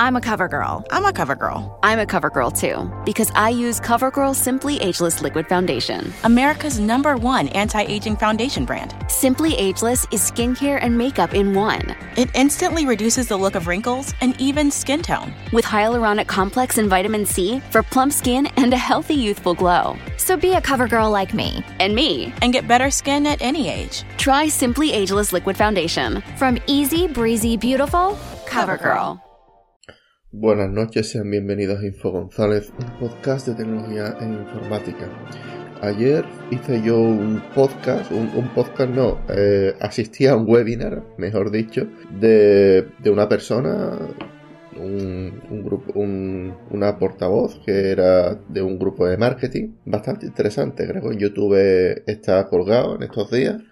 I'm 0.00 0.14
a 0.14 0.20
cover 0.20 0.46
girl. 0.46 0.84
I'm 0.92 1.04
a 1.04 1.12
cover 1.12 1.34
girl. 1.34 1.76
I'm 1.82 1.98
a 1.98 2.06
cover 2.06 2.30
girl 2.30 2.52
too, 2.52 2.88
because 3.04 3.32
I 3.34 3.48
use 3.48 3.80
CoverGirl 3.80 4.36
Simply 4.36 4.80
Ageless 4.80 5.22
Liquid 5.22 5.48
Foundation. 5.48 6.12
America's 6.22 6.78
number 6.78 7.16
one 7.16 7.48
anti 7.48 7.82
aging 7.82 8.16
foundation 8.16 8.64
brand. 8.64 8.94
Simply 9.08 9.56
Ageless 9.56 10.06
is 10.12 10.20
skincare 10.30 10.78
and 10.80 10.96
makeup 10.96 11.34
in 11.34 11.52
one. 11.52 11.96
It 12.16 12.30
instantly 12.36 12.86
reduces 12.86 13.26
the 13.26 13.36
look 13.36 13.56
of 13.56 13.66
wrinkles 13.66 14.14
and 14.20 14.40
even 14.40 14.70
skin 14.70 15.02
tone. 15.02 15.34
With 15.52 15.64
hyaluronic 15.64 16.28
complex 16.28 16.78
and 16.78 16.88
vitamin 16.88 17.26
C 17.26 17.58
for 17.70 17.82
plump 17.82 18.12
skin 18.12 18.46
and 18.56 18.72
a 18.72 18.76
healthy 18.76 19.14
youthful 19.14 19.54
glow. 19.54 19.96
So 20.16 20.36
be 20.36 20.54
a 20.54 20.60
cover 20.60 20.86
girl 20.86 21.10
like 21.10 21.34
me. 21.34 21.64
And 21.80 21.92
me. 21.92 22.32
And 22.40 22.52
get 22.52 22.68
better 22.68 22.92
skin 22.92 23.26
at 23.26 23.42
any 23.42 23.68
age. 23.68 24.04
Try 24.16 24.46
Simply 24.46 24.92
Ageless 24.92 25.32
Liquid 25.32 25.56
Foundation. 25.56 26.22
From 26.36 26.60
easy, 26.68 27.08
breezy, 27.08 27.56
beautiful, 27.56 28.16
CoverGirl. 28.46 29.20
Buenas 30.30 30.68
noches, 30.68 31.08
sean 31.08 31.30
bienvenidos 31.30 31.80
a 31.80 31.86
Info 31.86 32.10
González, 32.10 32.70
un 32.78 32.98
podcast 32.98 33.48
de 33.48 33.54
tecnología 33.54 34.14
en 34.20 34.34
informática. 34.34 35.08
Ayer 35.80 36.22
hice 36.50 36.82
yo 36.82 37.00
un 37.00 37.42
podcast, 37.54 38.12
un, 38.12 38.50
podcast 38.54 38.90
no, 38.90 39.18
eh, 39.30 39.74
asistí 39.80 40.26
a 40.26 40.36
un 40.36 40.46
webinar, 40.46 41.02
mejor 41.16 41.50
dicho, 41.50 41.88
de, 42.20 42.88
de 42.98 43.10
una 43.10 43.26
persona, 43.26 43.98
un, 44.76 45.40
un 45.48 45.64
grupo, 45.64 45.98
un, 45.98 46.54
una 46.72 46.98
portavoz 46.98 47.58
que 47.64 47.90
era 47.90 48.34
de 48.34 48.60
un 48.60 48.78
grupo 48.78 49.06
de 49.06 49.16
marketing, 49.16 49.76
bastante 49.86 50.26
interesante, 50.26 50.86
creo 50.86 51.04
que 51.04 51.14
en 51.14 51.20
YouTube 51.20 52.02
está 52.06 52.46
colgado 52.48 52.96
en 52.96 53.04
estos 53.04 53.30
días. 53.30 53.62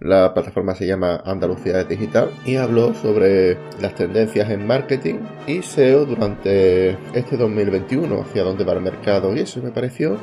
La 0.00 0.32
plataforma 0.32 0.76
se 0.76 0.86
llama 0.86 1.22
Andalucía 1.24 1.82
Digital 1.82 2.30
y 2.44 2.54
habló 2.54 2.94
sobre 2.94 3.58
las 3.80 3.96
tendencias 3.96 4.48
en 4.50 4.64
marketing 4.64 5.16
y 5.46 5.62
SEO 5.62 6.04
durante 6.06 6.90
este 7.14 7.36
2021, 7.36 8.22
hacia 8.22 8.44
dónde 8.44 8.64
va 8.64 8.74
el 8.74 8.80
mercado 8.80 9.34
y 9.34 9.40
eso 9.40 9.60
me 9.60 9.70
pareció 9.70 10.18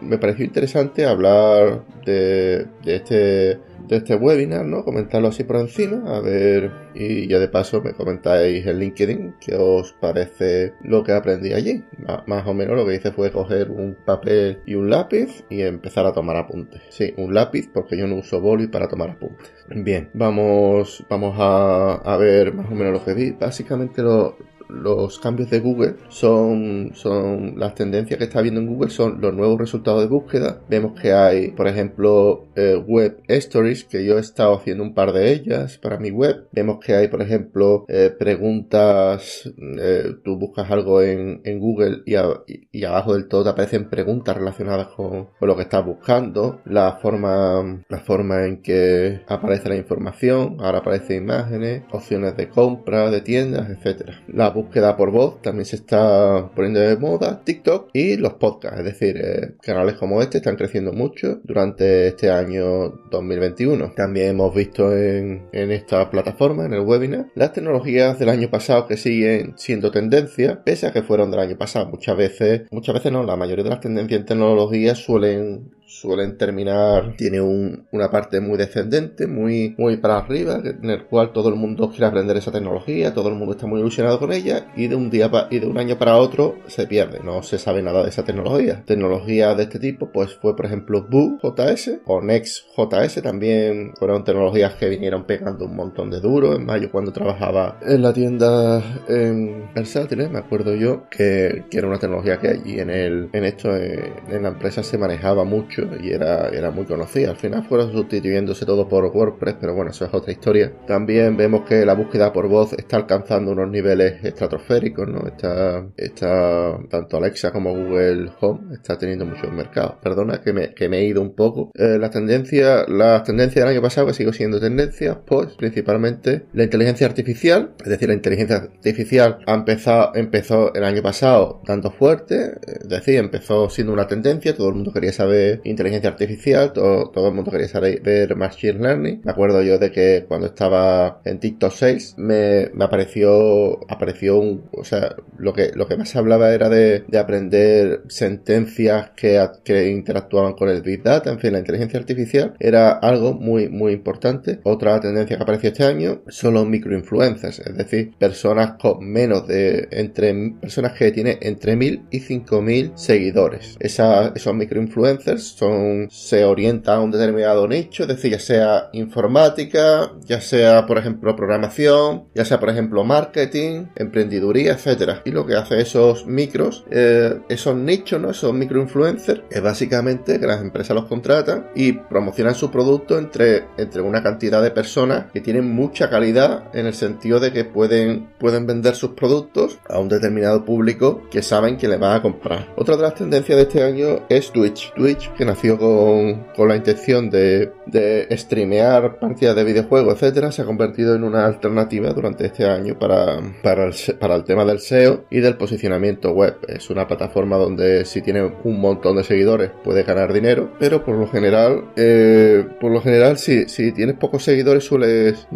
me 0.00 0.16
pareció 0.18 0.44
interesante 0.46 1.04
hablar 1.04 1.84
de, 2.06 2.66
de 2.84 2.96
este 2.96 3.60
de 3.92 3.98
este 3.98 4.14
webinar, 4.14 4.64
¿no? 4.64 4.84
Comentarlo 4.84 5.28
así 5.28 5.44
por 5.44 5.56
encima, 5.56 6.16
a 6.16 6.20
ver, 6.20 6.72
y 6.94 7.28
ya 7.28 7.38
de 7.38 7.48
paso 7.48 7.82
me 7.82 7.92
comentáis 7.92 8.66
en 8.66 8.78
LinkedIn 8.78 9.34
qué 9.38 9.54
os 9.54 9.92
parece 9.92 10.72
lo 10.82 11.04
que 11.04 11.12
aprendí 11.12 11.52
allí. 11.52 11.84
Más 12.26 12.46
o 12.46 12.54
menos 12.54 12.74
lo 12.74 12.86
que 12.86 12.94
hice 12.94 13.12
fue 13.12 13.30
coger 13.30 13.70
un 13.70 13.94
papel 13.94 14.60
y 14.64 14.76
un 14.76 14.88
lápiz 14.88 15.44
y 15.50 15.60
empezar 15.60 16.06
a 16.06 16.14
tomar 16.14 16.36
apuntes. 16.36 16.80
Sí, 16.88 17.12
un 17.18 17.34
lápiz 17.34 17.68
porque 17.70 17.98
yo 17.98 18.06
no 18.06 18.16
uso 18.16 18.40
boli 18.40 18.66
para 18.66 18.88
tomar 18.88 19.10
apuntes. 19.10 19.52
Bien, 19.68 20.08
vamos, 20.14 21.04
vamos 21.10 21.36
a, 21.38 21.96
a 21.96 22.16
ver 22.16 22.54
más 22.54 22.70
o 22.70 22.74
menos 22.74 22.94
lo 22.94 23.04
que 23.04 23.12
vi. 23.12 23.32
Básicamente 23.32 24.00
lo, 24.00 24.38
los 24.72 25.18
cambios 25.18 25.50
de 25.50 25.60
Google 25.60 25.94
son, 26.08 26.92
son 26.94 27.58
las 27.58 27.74
tendencias 27.74 28.18
que 28.18 28.24
está 28.24 28.40
viendo 28.40 28.60
en 28.60 28.66
Google 28.66 28.90
son 28.90 29.20
los 29.20 29.34
nuevos 29.34 29.58
resultados 29.58 30.00
de 30.00 30.08
búsqueda. 30.08 30.60
Vemos 30.68 30.98
que 31.00 31.12
hay, 31.12 31.50
por 31.50 31.68
ejemplo, 31.68 32.46
eh, 32.56 32.76
web 32.76 33.18
stories, 33.28 33.84
que 33.84 34.04
yo 34.04 34.18
he 34.18 34.20
estado 34.20 34.54
haciendo 34.54 34.82
un 34.82 34.94
par 34.94 35.12
de 35.12 35.32
ellas 35.32 35.78
para 35.78 35.98
mi 35.98 36.10
web. 36.10 36.46
Vemos 36.52 36.78
que 36.84 36.94
hay, 36.94 37.08
por 37.08 37.22
ejemplo, 37.22 37.84
eh, 37.88 38.14
preguntas, 38.16 39.50
eh, 39.80 40.14
tú 40.24 40.36
buscas 40.38 40.70
algo 40.70 41.02
en, 41.02 41.40
en 41.44 41.58
Google 41.58 42.02
y, 42.06 42.84
abajo 42.84 43.14
del 43.14 43.28
todo 43.28 43.44
te 43.44 43.50
aparecen 43.50 43.88
preguntas 43.88 44.36
relacionadas 44.36 44.88
con, 44.88 45.26
con, 45.38 45.48
lo 45.48 45.56
que 45.56 45.62
estás 45.62 45.84
buscando, 45.84 46.60
la 46.64 46.98
forma, 47.00 47.82
la 47.88 48.00
forma 48.00 48.44
en 48.44 48.62
que 48.62 49.20
aparece 49.28 49.68
la 49.68 49.76
información, 49.76 50.56
ahora 50.60 50.78
aparecen 50.78 51.24
imágenes, 51.24 51.82
opciones 51.90 52.36
de 52.36 52.48
compra, 52.48 53.10
de 53.10 53.20
tiendas, 53.20 53.70
etcétera. 53.70 54.22
Búsqueda 54.62 54.96
por 54.96 55.10
voz 55.10 55.42
también 55.42 55.64
se 55.64 55.76
está 55.76 56.50
poniendo 56.54 56.80
de 56.80 56.96
moda, 56.96 57.42
TikTok 57.44 57.90
y 57.92 58.16
los 58.16 58.34
podcasts, 58.34 58.78
es 58.78 58.84
decir, 58.84 59.16
eh, 59.16 59.54
canales 59.60 59.94
como 59.94 60.22
este 60.22 60.38
están 60.38 60.56
creciendo 60.56 60.92
mucho 60.92 61.40
durante 61.44 62.08
este 62.08 62.30
año 62.30 62.88
2021. 63.10 63.92
También 63.96 64.30
hemos 64.30 64.54
visto 64.54 64.96
en, 64.96 65.48
en 65.52 65.70
esta 65.70 66.10
plataforma, 66.10 66.66
en 66.66 66.74
el 66.74 66.80
webinar, 66.80 67.26
las 67.34 67.52
tecnologías 67.52 68.18
del 68.18 68.28
año 68.28 68.50
pasado 68.50 68.86
que 68.86 68.96
siguen 68.96 69.54
siendo 69.56 69.90
tendencia, 69.90 70.62
pese 70.64 70.86
a 70.86 70.92
que 70.92 71.02
fueron 71.02 71.30
del 71.30 71.40
año 71.40 71.58
pasado. 71.58 71.88
Muchas 71.88 72.16
veces, 72.16 72.62
muchas 72.70 72.94
veces 72.94 73.12
no, 73.12 73.22
la 73.22 73.36
mayoría 73.36 73.64
de 73.64 73.70
las 73.70 73.80
tendencias 73.80 74.20
en 74.20 74.26
tecnología 74.26 74.94
suelen 74.94 75.70
suelen 76.02 76.36
terminar, 76.36 77.14
tiene 77.16 77.40
un, 77.40 77.86
una 77.92 78.10
parte 78.10 78.40
muy 78.40 78.58
descendente, 78.58 79.28
muy, 79.28 79.76
muy 79.78 79.98
para 79.98 80.18
arriba, 80.18 80.60
en 80.64 80.90
el 80.90 81.04
cual 81.04 81.32
todo 81.32 81.48
el 81.48 81.54
mundo 81.54 81.90
quiere 81.90 82.06
aprender 82.06 82.36
esa 82.36 82.50
tecnología, 82.50 83.14
todo 83.14 83.28
el 83.28 83.36
mundo 83.36 83.52
está 83.52 83.68
muy 83.68 83.78
ilusionado 83.78 84.18
con 84.18 84.32
ella 84.32 84.66
y 84.76 84.88
de 84.88 84.96
un 84.96 85.10
día 85.10 85.30
y 85.50 85.60
de 85.60 85.66
un 85.66 85.78
año 85.78 85.96
para 85.98 86.16
otro 86.16 86.56
se 86.66 86.88
pierde, 86.88 87.20
no 87.22 87.44
se 87.44 87.56
sabe 87.58 87.82
nada 87.82 88.02
de 88.02 88.08
esa 88.08 88.24
tecnología. 88.24 88.82
Tecnología 88.84 89.54
de 89.54 89.62
este 89.62 89.78
tipo, 89.78 90.10
pues 90.10 90.34
fue 90.34 90.56
por 90.56 90.66
ejemplo 90.66 91.06
Boo 91.08 91.38
JS 91.40 92.00
o 92.06 92.20
Next 92.20 92.66
JS, 92.76 93.22
también 93.22 93.92
fueron 93.96 94.24
tecnologías 94.24 94.74
que 94.74 94.88
vinieron 94.88 95.24
pegando 95.24 95.66
un 95.66 95.76
montón 95.76 96.10
de 96.10 96.18
duro. 96.18 96.56
En 96.56 96.66
mayo 96.66 96.90
cuando 96.90 97.12
trabajaba 97.12 97.78
en 97.80 98.02
la 98.02 98.12
tienda 98.12 98.82
en 99.08 99.72
Versátiles, 99.72 100.30
me 100.30 100.40
acuerdo 100.40 100.74
yo 100.74 101.08
que, 101.10 101.64
que, 101.70 101.78
era 101.78 101.86
una 101.86 101.98
tecnología 101.98 102.38
que 102.38 102.48
allí 102.48 102.80
en 102.80 102.90
el, 102.90 103.30
en 103.32 103.44
esto, 103.44 103.76
en 103.76 104.42
la 104.42 104.48
empresa 104.48 104.82
se 104.82 104.98
manejaba 104.98 105.44
mucho 105.44 105.91
y 106.00 106.10
era, 106.10 106.48
era 106.48 106.70
muy 106.70 106.84
conocida. 106.84 107.30
Al 107.30 107.36
final 107.36 107.64
fueron 107.64 107.92
sustituyéndose 107.92 108.66
todo 108.66 108.88
por 108.88 109.04
WordPress, 109.04 109.56
pero 109.60 109.74
bueno, 109.74 109.90
eso 109.90 110.04
es 110.04 110.14
otra 110.14 110.32
historia. 110.32 110.72
También 110.86 111.36
vemos 111.36 111.62
que 111.62 111.84
la 111.84 111.94
búsqueda 111.94 112.32
por 112.32 112.48
voz 112.48 112.72
está 112.74 112.96
alcanzando 112.96 113.52
unos 113.52 113.70
niveles 113.70 114.24
estratosféricos, 114.24 115.08
¿no? 115.08 115.26
Está, 115.26 115.86
está 115.96 116.78
tanto 116.88 117.16
Alexa 117.16 117.50
como 117.50 117.74
Google 117.74 118.30
Home 118.40 118.74
está 118.74 118.98
teniendo 118.98 119.26
mucho 119.26 119.50
mercado. 119.50 119.98
Perdona 120.02 120.40
que 120.40 120.52
me, 120.52 120.74
que 120.74 120.88
me 120.88 120.98
he 120.98 121.04
ido 121.04 121.20
un 121.20 121.34
poco. 121.34 121.70
Eh, 121.74 121.98
las 121.98 122.10
tendencias, 122.10 122.88
las 122.88 123.24
tendencias 123.24 123.64
del 123.64 123.74
año 123.74 123.82
pasado 123.82 124.06
que 124.06 124.14
sigo 124.14 124.32
siendo 124.32 124.60
tendencias, 124.60 125.18
pues 125.26 125.54
principalmente 125.54 126.46
la 126.52 126.64
inteligencia 126.64 127.06
artificial, 127.06 127.74
es 127.82 127.88
decir, 127.88 128.08
la 128.08 128.14
inteligencia 128.14 128.56
artificial 128.56 129.38
ha 129.46 129.54
empezado, 129.54 130.12
empezó 130.14 130.74
el 130.74 130.84
año 130.84 131.02
pasado 131.02 131.60
dando 131.66 131.90
fuerte, 131.90 132.52
es 132.66 132.88
decir, 132.88 133.16
empezó 133.16 133.68
siendo 133.68 133.92
una 133.92 134.06
tendencia, 134.06 134.54
todo 134.56 134.68
el 134.68 134.74
mundo 134.74 134.92
quería 134.92 135.12
saber 135.12 135.60
inteligencia 135.64 135.81
artificial, 135.86 136.72
todo, 136.72 137.10
todo 137.10 137.28
el 137.28 137.34
mundo 137.34 137.50
quería 137.50 137.68
saber 137.68 138.00
ver 138.00 138.36
Machine 138.36 138.78
Learning. 138.78 139.20
Me 139.24 139.32
acuerdo 139.32 139.62
yo 139.62 139.78
de 139.78 139.90
que 139.90 140.24
cuando 140.28 140.46
estaba 140.46 141.20
en 141.24 141.38
TikTok 141.38 141.72
6 141.72 142.14
me, 142.18 142.70
me 142.74 142.84
apareció, 142.84 143.80
apareció 143.90 144.38
un, 144.38 144.64
o 144.72 144.84
sea, 144.84 145.16
lo 145.38 145.52
que, 145.52 145.72
lo 145.74 145.86
que 145.86 145.96
más 145.96 146.08
se 146.08 146.18
hablaba 146.18 146.52
era 146.52 146.68
de, 146.68 147.04
de 147.06 147.18
aprender 147.18 148.02
sentencias 148.08 149.10
que, 149.16 149.44
que 149.64 149.88
interactuaban 149.90 150.54
con 150.54 150.68
el 150.68 150.82
Big 150.82 151.02
Data, 151.02 151.30
en 151.30 151.38
fin, 151.38 151.52
la 151.52 151.58
inteligencia 151.58 151.98
artificial 151.98 152.54
era 152.58 152.92
algo 152.92 153.34
muy, 153.34 153.68
muy 153.68 153.92
importante. 153.92 154.60
Otra 154.64 155.00
tendencia 155.00 155.36
que 155.36 155.42
apareció 155.42 155.70
este 155.70 155.84
año 155.84 156.22
son 156.28 156.54
los 156.54 156.66
microinfluencers, 156.66 157.60
es 157.60 157.76
decir, 157.76 158.12
personas 158.18 158.74
con 158.80 159.04
menos 159.04 159.46
de, 159.46 159.88
entre, 159.90 160.52
personas 160.60 160.92
que 160.92 161.10
tienen 161.12 161.38
entre 161.40 161.76
1000 161.76 162.02
y 162.10 162.20
5000 162.20 162.92
seguidores. 162.94 163.76
Esa, 163.80 164.32
esos 164.34 164.54
microinfluencers 164.54 165.42
son, 165.42 165.71
se 166.10 166.44
orienta 166.44 166.94
a 166.94 167.00
un 167.00 167.10
determinado 167.10 167.66
nicho, 167.68 168.02
es 168.02 168.08
decir, 168.08 168.32
ya 168.32 168.38
sea 168.38 168.88
informática, 168.92 170.12
ya 170.24 170.40
sea, 170.40 170.86
por 170.86 170.98
ejemplo, 170.98 171.36
programación, 171.36 172.24
ya 172.34 172.44
sea, 172.44 172.60
por 172.60 172.70
ejemplo, 172.70 173.04
marketing, 173.04 173.86
emprendiduría, 173.96 174.72
etcétera. 174.72 175.22
Y 175.24 175.30
lo 175.30 175.46
que 175.46 175.54
hace 175.54 175.80
esos 175.80 176.26
micros, 176.26 176.84
eh, 176.90 177.40
esos 177.48 177.76
nichos, 177.76 178.20
¿no? 178.20 178.30
Esos 178.30 178.52
microinfluencers, 178.54 179.42
es 179.50 179.62
básicamente 179.62 180.38
que 180.38 180.46
las 180.46 180.60
empresas 180.60 180.94
los 180.94 181.06
contratan 181.06 181.68
y 181.74 181.92
promocionan 181.92 182.54
su 182.54 182.70
producto 182.70 183.18
entre, 183.18 183.64
entre 183.76 184.02
una 184.02 184.22
cantidad 184.22 184.62
de 184.62 184.70
personas 184.70 185.26
que 185.32 185.40
tienen 185.40 185.74
mucha 185.74 186.10
calidad 186.10 186.64
en 186.74 186.86
el 186.86 186.94
sentido 186.94 187.40
de 187.40 187.52
que 187.52 187.64
pueden, 187.64 188.28
pueden 188.38 188.66
vender 188.66 188.94
sus 188.94 189.10
productos 189.10 189.78
a 189.88 189.98
un 189.98 190.08
determinado 190.08 190.64
público 190.64 191.22
que 191.30 191.42
saben 191.42 191.76
que 191.76 191.88
le 191.88 191.96
van 191.96 192.16
a 192.16 192.22
comprar. 192.22 192.72
Otra 192.76 192.96
de 192.96 193.02
las 193.02 193.14
tendencias 193.14 193.56
de 193.56 193.62
este 193.62 193.82
año 193.82 194.26
es 194.28 194.50
Twitch. 194.50 194.92
Twitch, 194.94 195.32
que 195.34 195.44
nació 195.52 195.78
con, 195.78 196.44
con 196.56 196.68
la 196.68 196.76
intención 196.76 197.28
de, 197.28 197.72
de, 197.92 198.26
streamear 198.36 199.18
partidas 199.18 199.54
de 199.54 199.64
videojuegos, 199.64 200.14
etcétera, 200.14 200.50
se 200.50 200.62
ha 200.62 200.64
convertido 200.64 201.14
en 201.14 201.24
una 201.24 201.46
alternativa 201.46 202.12
durante 202.12 202.46
este 202.46 202.66
año 202.66 202.98
para, 202.98 203.40
para, 203.62 203.84
el, 203.86 203.94
para 204.18 204.34
el 204.34 204.44
tema 204.44 204.64
del 204.64 204.80
SEO 204.80 205.24
y 205.30 205.40
del 205.40 205.56
posicionamiento 205.56 206.32
web. 206.32 206.56
Es 206.66 206.90
una 206.90 207.06
plataforma 207.06 207.56
donde 207.56 208.04
si 208.04 208.22
tienes 208.22 208.50
un 208.64 208.80
montón 208.80 209.16
de 209.16 209.24
seguidores 209.24 209.70
puedes 209.84 210.06
ganar 210.06 210.32
dinero, 210.32 210.72
pero 210.78 211.04
por 211.04 211.16
lo 211.16 211.28
general, 211.28 211.84
eh, 211.96 212.64
por 212.80 212.90
lo 212.90 213.00
general, 213.00 213.38
si, 213.38 213.68
si 213.68 213.92
tienes 213.92 214.16
pocos 214.16 214.42
seguidores 214.44 214.84
sueles... 214.84 215.46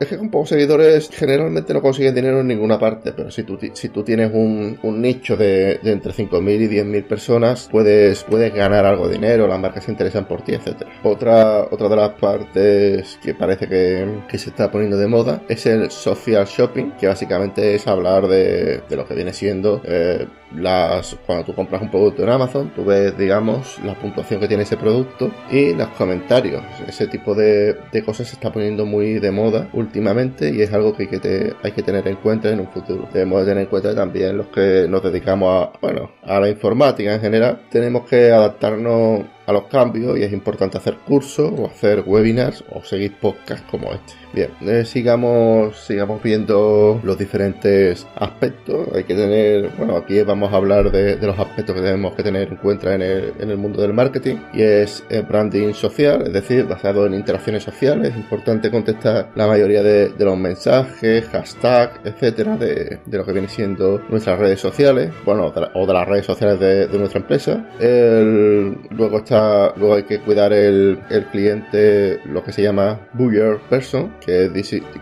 Es 0.00 0.08
que 0.08 0.18
con 0.18 0.30
pocos 0.30 0.50
seguidores 0.50 1.10
generalmente 1.10 1.72
no 1.72 1.80
consigues 1.80 2.14
dinero 2.14 2.40
en 2.40 2.48
ninguna 2.48 2.78
parte, 2.78 3.12
pero 3.12 3.30
si 3.30 3.44
tú, 3.44 3.58
si 3.72 3.88
tú 3.88 4.02
tienes 4.02 4.32
un, 4.32 4.78
un 4.82 5.00
nicho 5.00 5.36
de, 5.36 5.78
de 5.82 5.92
entre 5.92 6.12
5.000 6.12 6.60
y 6.62 6.68
10.000 6.68 7.06
personas, 7.06 7.68
puedes, 7.70 8.24
puedes 8.24 8.54
ganar 8.54 8.84
algo 8.86 9.08
de 9.08 9.14
dinero, 9.14 9.46
las 9.46 9.60
marcas 9.60 9.84
se 9.84 9.90
interesan 9.90 10.26
por 10.26 10.42
ti, 10.42 10.54
etc. 10.54 10.82
Otra, 11.02 11.59
otra 11.70 11.88
de 11.88 11.96
las 11.96 12.10
partes 12.10 13.18
que 13.22 13.34
parece 13.34 13.68
que, 13.68 14.38
se 14.38 14.50
está 14.50 14.70
poniendo 14.70 14.96
de 14.96 15.06
moda 15.06 15.42
es 15.48 15.66
el 15.66 15.90
social 15.90 16.46
shopping, 16.46 16.92
que 16.92 17.06
básicamente 17.06 17.74
es 17.74 17.86
hablar 17.86 18.26
de, 18.26 18.82
lo 18.90 19.06
que 19.06 19.14
viene 19.14 19.32
siendo 19.32 19.82
eh, 19.84 20.26
las 20.56 21.16
cuando 21.26 21.44
tú 21.44 21.54
compras 21.54 21.82
un 21.82 21.90
producto 21.90 22.22
en 22.22 22.30
Amazon, 22.30 22.72
tú 22.74 22.84
ves, 22.84 23.16
digamos, 23.16 23.78
la 23.84 23.94
puntuación 23.94 24.40
que 24.40 24.48
tiene 24.48 24.64
ese 24.64 24.76
producto 24.76 25.30
y 25.50 25.74
los 25.74 25.88
comentarios. 25.88 26.62
Ese 26.86 27.06
tipo 27.06 27.34
de, 27.34 27.76
cosas 28.04 28.28
se 28.28 28.34
está 28.34 28.52
poniendo 28.52 28.86
muy 28.86 29.18
de 29.18 29.30
moda 29.30 29.68
últimamente 29.72 30.50
y 30.50 30.62
es 30.62 30.72
algo 30.72 30.96
que 30.96 31.04
hay 31.04 31.08
que, 31.08 31.54
hay 31.62 31.72
que 31.72 31.82
tener 31.82 32.06
en 32.08 32.16
cuenta 32.16 32.50
en 32.50 32.60
un 32.60 32.68
futuro. 32.68 33.08
Debemos 33.12 33.44
tener 33.44 33.58
en 33.58 33.66
cuenta 33.66 33.94
también 33.94 34.36
los 34.36 34.46
que 34.48 34.86
nos 34.88 35.02
dedicamos 35.02 35.66
a, 35.66 35.78
bueno, 35.80 36.10
a 36.22 36.40
la 36.40 36.48
informática 36.48 37.14
en 37.14 37.20
general. 37.20 37.62
Tenemos 37.70 38.08
que 38.08 38.30
adaptarnos 38.30 39.24
a 39.50 39.52
los 39.52 39.64
cambios 39.64 40.16
y 40.16 40.22
es 40.22 40.32
importante 40.32 40.78
hacer 40.78 40.96
cursos 40.98 41.52
o 41.58 41.66
hacer 41.66 42.04
webinars 42.06 42.64
o 42.70 42.84
seguir 42.84 43.16
podcasts 43.18 43.66
como 43.68 43.92
este. 43.92 44.19
Bien, 44.32 44.50
eh, 44.60 44.84
sigamos, 44.84 45.76
sigamos 45.76 46.22
viendo 46.22 47.00
los 47.02 47.18
diferentes 47.18 48.06
aspectos. 48.14 48.86
Hay 48.94 49.02
que 49.02 49.14
tener, 49.14 49.70
bueno, 49.76 49.96
aquí 49.96 50.22
vamos 50.22 50.52
a 50.52 50.56
hablar 50.56 50.92
de, 50.92 51.16
los 51.20 51.36
aspectos 51.36 51.74
que 51.74 51.82
tenemos 51.82 52.14
que 52.14 52.22
tener 52.22 52.48
en 52.48 52.56
cuenta 52.56 52.94
en 52.94 53.02
el, 53.02 53.32
en 53.40 53.50
el 53.50 53.56
mundo 53.56 53.82
del 53.82 53.92
marketing 53.92 54.36
y 54.52 54.62
es 54.62 55.04
el 55.10 55.22
branding 55.22 55.72
social, 55.72 56.22
es 56.22 56.32
decir, 56.32 56.64
basado 56.66 57.06
en 57.06 57.14
interacciones 57.14 57.64
sociales. 57.64 58.12
Es 58.12 58.16
importante 58.16 58.70
contestar 58.70 59.30
la 59.34 59.48
mayoría 59.48 59.82
de, 59.82 60.12
los 60.16 60.38
mensajes, 60.38 61.26
hashtags, 61.26 62.00
etcétera, 62.04 62.56
de, 62.56 63.00
lo 63.10 63.24
que 63.24 63.32
viene 63.32 63.48
siendo 63.48 64.00
nuestras 64.10 64.38
redes 64.38 64.60
sociales, 64.60 65.10
bueno, 65.24 65.52
o 65.74 65.86
de 65.86 65.92
las 65.92 66.06
redes 66.06 66.26
sociales 66.26 66.60
de, 66.60 66.86
nuestra 67.00 67.20
empresa. 67.20 67.66
luego 67.80 69.18
está, 69.18 69.72
luego 69.76 69.94
hay 69.94 70.02
que 70.04 70.20
cuidar 70.20 70.52
el, 70.52 71.00
el 71.10 71.24
cliente, 71.26 72.20
lo 72.26 72.44
que 72.44 72.52
se 72.52 72.62
llama 72.62 73.00
buyer 73.14 73.58
person, 73.68 74.12
que, 74.24 74.50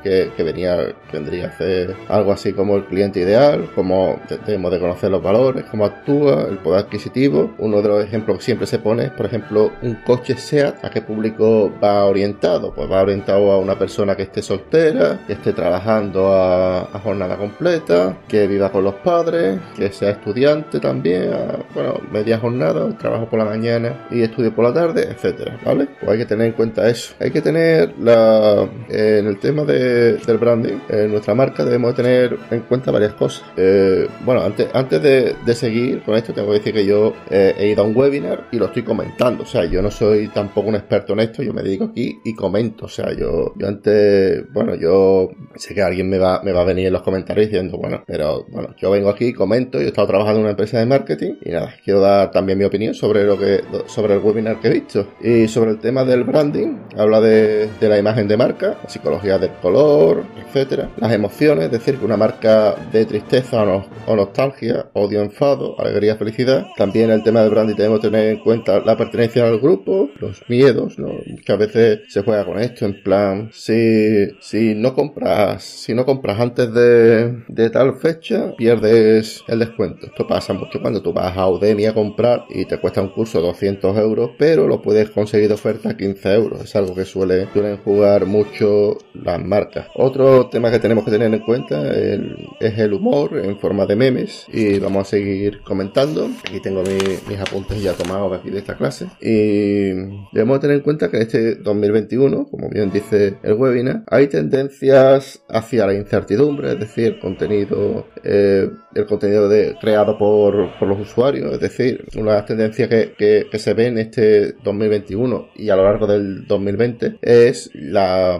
que, 0.03 0.31
que 0.37 0.43
venía, 0.43 0.95
vendría 1.13 1.47
a 1.47 1.49
hacer 1.49 1.97
algo 2.09 2.33
así 2.33 2.53
como 2.53 2.77
el 2.77 2.85
cliente 2.85 3.21
ideal, 3.21 3.69
como 3.75 4.21
debemos 4.47 4.73
de 4.73 4.81
conocer 4.81 5.11
los 5.11 5.23
valores, 5.23 5.65
cómo 5.71 5.85
actúa, 5.85 6.47
el 6.49 6.59
poder 6.59 6.85
adquisitivo. 6.85 7.55
Uno 7.59 7.83
de 7.83 7.89
los 7.89 8.05
ejemplos 8.05 8.39
que 8.39 8.45
siempre 8.45 8.67
se 8.67 8.79
pone 8.79 9.05
es, 9.05 9.11
por 9.11 9.27
ejemplo, 9.27 9.73
un 9.83 9.95
coche 9.97 10.37
SEAT, 10.37 10.85
¿a 10.85 10.91
qué 10.91 11.03
público 11.03 11.73
va 11.83 12.05
orientado? 12.05 12.73
Pues 12.75 12.91
va 12.91 13.03
orientado 13.03 13.51
a 13.53 13.59
una 13.59 13.79
persona 13.79 14.17
que 14.17 14.23
esté 14.23 14.43
soltera, 14.43 15.21
que 15.27 15.35
esté 15.35 15.53
trabajando 15.53 16.33
a, 16.33 16.89
jornada 17.03 17.37
completa, 17.37 18.19
que 18.27 18.47
viva 18.47 18.73
con 18.73 18.85
los 18.85 18.95
padres, 18.95 19.59
que 19.77 19.91
sea 19.93 20.11
estudiante 20.11 20.81
también, 20.81 21.31
bueno, 21.75 22.01
media 22.11 22.39
jornada, 22.39 22.89
trabajo 22.99 23.27
por 23.29 23.39
la 23.39 23.45
mañana 23.45 24.07
y 24.11 24.23
estudio 24.23 24.55
por 24.55 24.65
la 24.65 24.75
tarde, 24.75 25.09
etcétera, 25.11 25.59
¿vale? 25.65 25.87
Pues 26.01 26.11
hay 26.11 26.19
que 26.19 26.27
tener 26.27 26.49
en 26.49 26.53
cuenta 26.53 26.89
eso. 26.89 27.15
Hay 27.21 27.31
que 27.31 27.41
tener 27.41 27.95
la... 27.99 28.69
Eh, 28.89 29.08
en 29.17 29.27
el 29.27 29.39
tema 29.39 29.65
del 29.65 30.39
branding, 30.39 30.79
en 30.89 31.11
nuestra 31.11 31.35
marca 31.35 31.65
debemos 31.65 31.95
tener 31.95 32.39
en 32.51 32.61
cuenta 32.61 32.91
varias 32.91 33.15
cosas. 33.15 33.45
Eh, 33.57 34.07
bueno, 34.25 34.43
antes, 34.43 34.69
antes 34.75 35.03
de, 35.03 35.55
seguir 35.55 36.03
con 36.03 36.15
esto, 36.15 36.33
tengo 36.33 36.49
que 36.49 36.59
decir 36.59 36.73
que 36.73 36.87
yo 36.87 37.15
eh, 37.31 37.55
he 37.59 37.69
ido 37.69 37.83
a 37.83 37.87
un 37.87 37.97
webinar 37.97 38.47
y 38.53 38.59
lo 38.59 38.67
estoy 38.67 38.83
comentando. 38.83 39.43
O 39.43 39.47
sea, 39.47 39.65
yo 39.65 39.83
no 39.83 39.91
soy 39.91 40.29
tampoco 40.29 40.69
un 40.69 40.77
experto 40.77 41.15
en 41.15 41.21
esto, 41.21 41.43
yo 41.43 41.53
me 41.53 41.63
dedico 41.63 41.85
aquí 41.85 42.21
y 42.25 42.35
comento. 42.35 42.87
O 42.87 42.89
sea, 42.89 43.13
yo, 43.13 43.55
yo 43.57 43.67
antes, 43.67 44.45
bueno, 44.53 44.75
yo 44.77 45.31
sé 45.57 45.75
que 45.75 45.83
alguien 45.83 46.09
me 46.09 46.19
va, 46.19 46.43
me 46.43 46.53
va 46.53 46.61
a 46.61 46.65
venir 46.65 46.87
en 46.87 46.93
los 46.93 47.03
comentarios 47.03 47.49
diciendo, 47.49 47.79
bueno, 47.79 48.05
pero 48.07 48.45
bueno, 48.51 48.75
yo 48.79 48.91
vengo 48.91 49.09
aquí, 49.09 49.33
comento, 49.33 49.79
yo 49.79 49.87
he 49.87 49.89
estado 49.89 50.07
trabajando 50.07 50.39
en 50.39 50.43
una 50.43 50.51
empresa 50.51 50.79
de 50.79 50.87
marketing 50.87 51.35
y 51.45 51.51
nada, 51.51 51.75
quiero 51.85 52.01
dar 52.01 52.31
también 52.31 52.59
mi 52.59 52.65
opinión 52.65 52.95
sobre 52.95 53.25
lo 53.25 53.39
que, 53.39 53.63
sobre 53.87 54.15
el 54.15 54.21
webinar 54.21 54.61
que 54.61 54.69
he 54.69 54.73
visto. 54.73 55.09
Y 55.21 55.49
sobre 55.49 55.73
el 55.73 55.79
tema 55.79 56.05
del 56.05 56.25
branding, 56.25 56.77
habla 56.97 57.21
de, 57.21 57.69
de 57.81 57.89
la 57.89 57.99
imagen 57.99 58.29
de 58.29 58.37
marca, 58.37 58.79
psicología 58.99 59.39
del 59.39 59.53
color, 59.63 60.25
etcétera. 60.45 60.91
Las 60.97 61.13
emociones, 61.13 61.67
es 61.67 61.71
decir, 61.71 61.99
que 61.99 62.05
una 62.05 62.17
marca 62.17 62.75
de 62.93 63.07
tristeza 63.07 63.63
o, 64.07 64.17
nostalgia, 64.17 64.87
odio, 64.95 65.23
enfado, 65.23 65.79
alegría, 65.79 66.17
felicidad. 66.17 66.67
También 66.77 67.11
el 67.11 67.23
tema 67.23 67.41
del 67.43 67.51
branding 67.51 67.77
tenemos 67.77 68.01
que 68.01 68.09
tener 68.09 68.29
en 68.31 68.39
cuenta 68.41 68.81
la 68.81 68.97
pertenencia 68.97 69.47
al 69.47 69.59
grupo, 69.59 70.11
los 70.19 70.43
miedos, 70.49 70.99
¿no? 70.99 71.09
Muchas 71.27 71.59
veces 71.59 72.01
se 72.09 72.23
juega 72.23 72.45
con 72.45 72.59
esto, 72.59 72.85
en 72.85 73.03
plan, 73.03 73.51
si, 73.53 74.29
si 74.41 74.75
no 74.75 74.95
compras, 74.95 75.63
si 75.63 75.95
no 75.95 76.05
compras 76.05 76.41
antes 76.41 76.73
de, 76.73 77.45
de 77.49 77.71
tal 77.71 77.97
fecha, 77.97 78.53
pierdes 78.57 79.43
el 79.47 79.61
descuento. 79.61 80.07
Esto 80.07 80.27
pasa 80.27 80.53
mucho 80.53 80.81
cuando 80.81 81.03
tú 81.03 81.13
vas 81.13 81.37
a 81.37 81.49
Udemy 81.49 81.87
a 81.87 81.95
comprar 81.95 82.45
y 82.49 82.65
te 82.65 82.79
cuesta 82.79 83.01
un 83.01 83.11
curso 83.11 83.41
200 83.41 83.97
euros, 83.99 84.31
pero 84.39 84.67
lo 84.67 84.83
puedes 84.83 85.11
conseguir 85.11 85.49
de 85.49 85.55
oferta 85.55 85.91
a 85.91 85.97
15 85.97 86.35
euros. 86.35 86.63
Es 86.63 86.77
algo 86.77 86.95
que 86.95 87.05
suele, 87.05 87.49
suelen 87.53 87.79
jugar 87.79 88.27
mucho 88.27 88.88
las 89.15 89.43
marcas. 89.45 89.87
Otro 89.95 90.49
tema 90.49 90.71
que 90.71 90.79
tenemos 90.79 91.05
que 91.05 91.11
tener 91.11 91.33
en 91.33 91.41
cuenta 91.41 91.93
es 91.93 92.79
el 92.79 92.93
humor 92.93 93.39
en 93.43 93.59
forma 93.59 93.87
de 93.87 93.97
memes 93.97 94.47
y 94.53 94.79
vamos 94.79 95.07
a 95.07 95.11
seguir 95.11 95.61
comentando. 95.63 96.29
Aquí 96.47 96.61
tengo 96.61 96.83
mis 96.83 97.39
apuntes 97.39 97.83
ya 97.83 97.93
tomados 97.93 98.39
aquí 98.39 98.51
de 98.51 98.59
esta 98.59 98.77
clase 98.77 99.07
y 99.21 99.91
debemos 100.33 100.61
tener 100.61 100.77
en 100.77 100.83
cuenta 100.83 101.11
que 101.11 101.17
en 101.17 101.23
este 101.23 101.55
2021, 101.57 102.47
como 102.51 102.69
bien 102.69 102.91
dice 102.91 103.39
el 103.43 103.55
webinar, 103.55 104.05
hay 104.07 104.29
tendencias 104.29 105.43
hacia 105.49 105.87
la 105.87 105.95
incertidumbre, 105.95 106.73
es 106.73 106.81
decir, 106.81 107.19
contenido, 107.21 108.07
eh, 108.25 108.69
el 108.95 109.07
contenido 109.07 109.49
de, 109.49 109.77
creado 109.81 110.19
por, 110.19 110.55
los 110.81 111.01
usuarios, 111.01 111.53
es 111.53 111.61
decir, 111.61 112.05
una 112.17 112.45
tendencia 112.45 112.89
que, 112.89 113.15
que 113.17 113.59
se 113.59 113.75
ve 113.75 113.87
en 113.87 113.99
este 113.99 114.53
2021 114.65 115.49
y 115.57 115.71
a 115.71 115.77
lo 115.77 115.85
largo 115.85 116.07
del 116.07 116.47
2020 116.47 117.19
es 117.23 117.71
la, 117.75 118.39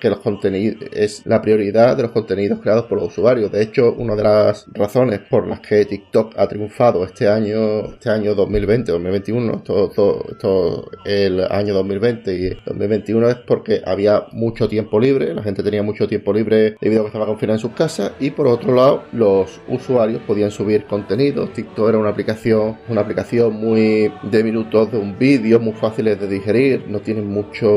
que 0.00 0.10
los 0.10 0.20
contenidos 0.20 0.88
es 0.92 1.22
la 1.26 1.40
prioridad 1.40 1.96
de 1.96 2.04
los 2.04 2.12
contenidos 2.12 2.60
creados 2.60 2.86
por 2.86 2.98
los 2.98 3.08
usuarios. 3.08 3.50
De 3.50 3.62
hecho, 3.62 3.92
una 3.92 4.14
de 4.14 4.22
las 4.22 4.66
razones 4.72 5.20
por 5.20 5.46
las 5.46 5.60
que 5.60 5.84
TikTok 5.84 6.34
ha 6.36 6.48
triunfado 6.48 7.04
este 7.04 7.28
año, 7.28 7.92
este 7.92 8.10
año 8.10 8.34
2020, 8.34 8.92
2021, 8.92 9.62
todo, 9.62 10.90
el 11.04 11.40
año 11.50 11.74
2020 11.74 12.34
y 12.34 12.48
2021 12.66 13.28
es 13.28 13.36
porque 13.36 13.82
había 13.84 14.26
mucho 14.32 14.68
tiempo 14.68 15.00
libre, 15.00 15.34
la 15.34 15.42
gente 15.42 15.62
tenía 15.62 15.82
mucho 15.82 16.06
tiempo 16.06 16.32
libre 16.32 16.76
debido 16.80 17.00
a 17.00 17.04
que 17.04 17.08
estaba 17.08 17.26
confinada 17.26 17.56
en 17.56 17.60
sus 17.60 17.72
casas 17.72 18.12
y 18.20 18.30
por 18.30 18.46
otro 18.46 18.74
lado 18.74 19.04
los 19.12 19.60
usuarios 19.68 20.22
podían 20.22 20.50
subir 20.50 20.84
contenidos. 20.86 21.52
TikTok 21.52 21.88
era 21.88 21.98
una 21.98 22.10
aplicación, 22.10 22.78
una 22.88 23.00
aplicación 23.00 23.54
muy 23.54 24.12
de 24.22 24.44
minutos 24.44 24.90
de 24.90 24.98
un 24.98 25.18
vídeo, 25.18 25.60
muy 25.60 25.74
fáciles 25.74 26.18
de 26.20 26.26
digerir, 26.26 26.84
no 26.88 27.00
tienen 27.00 27.26
mucho 27.26 27.68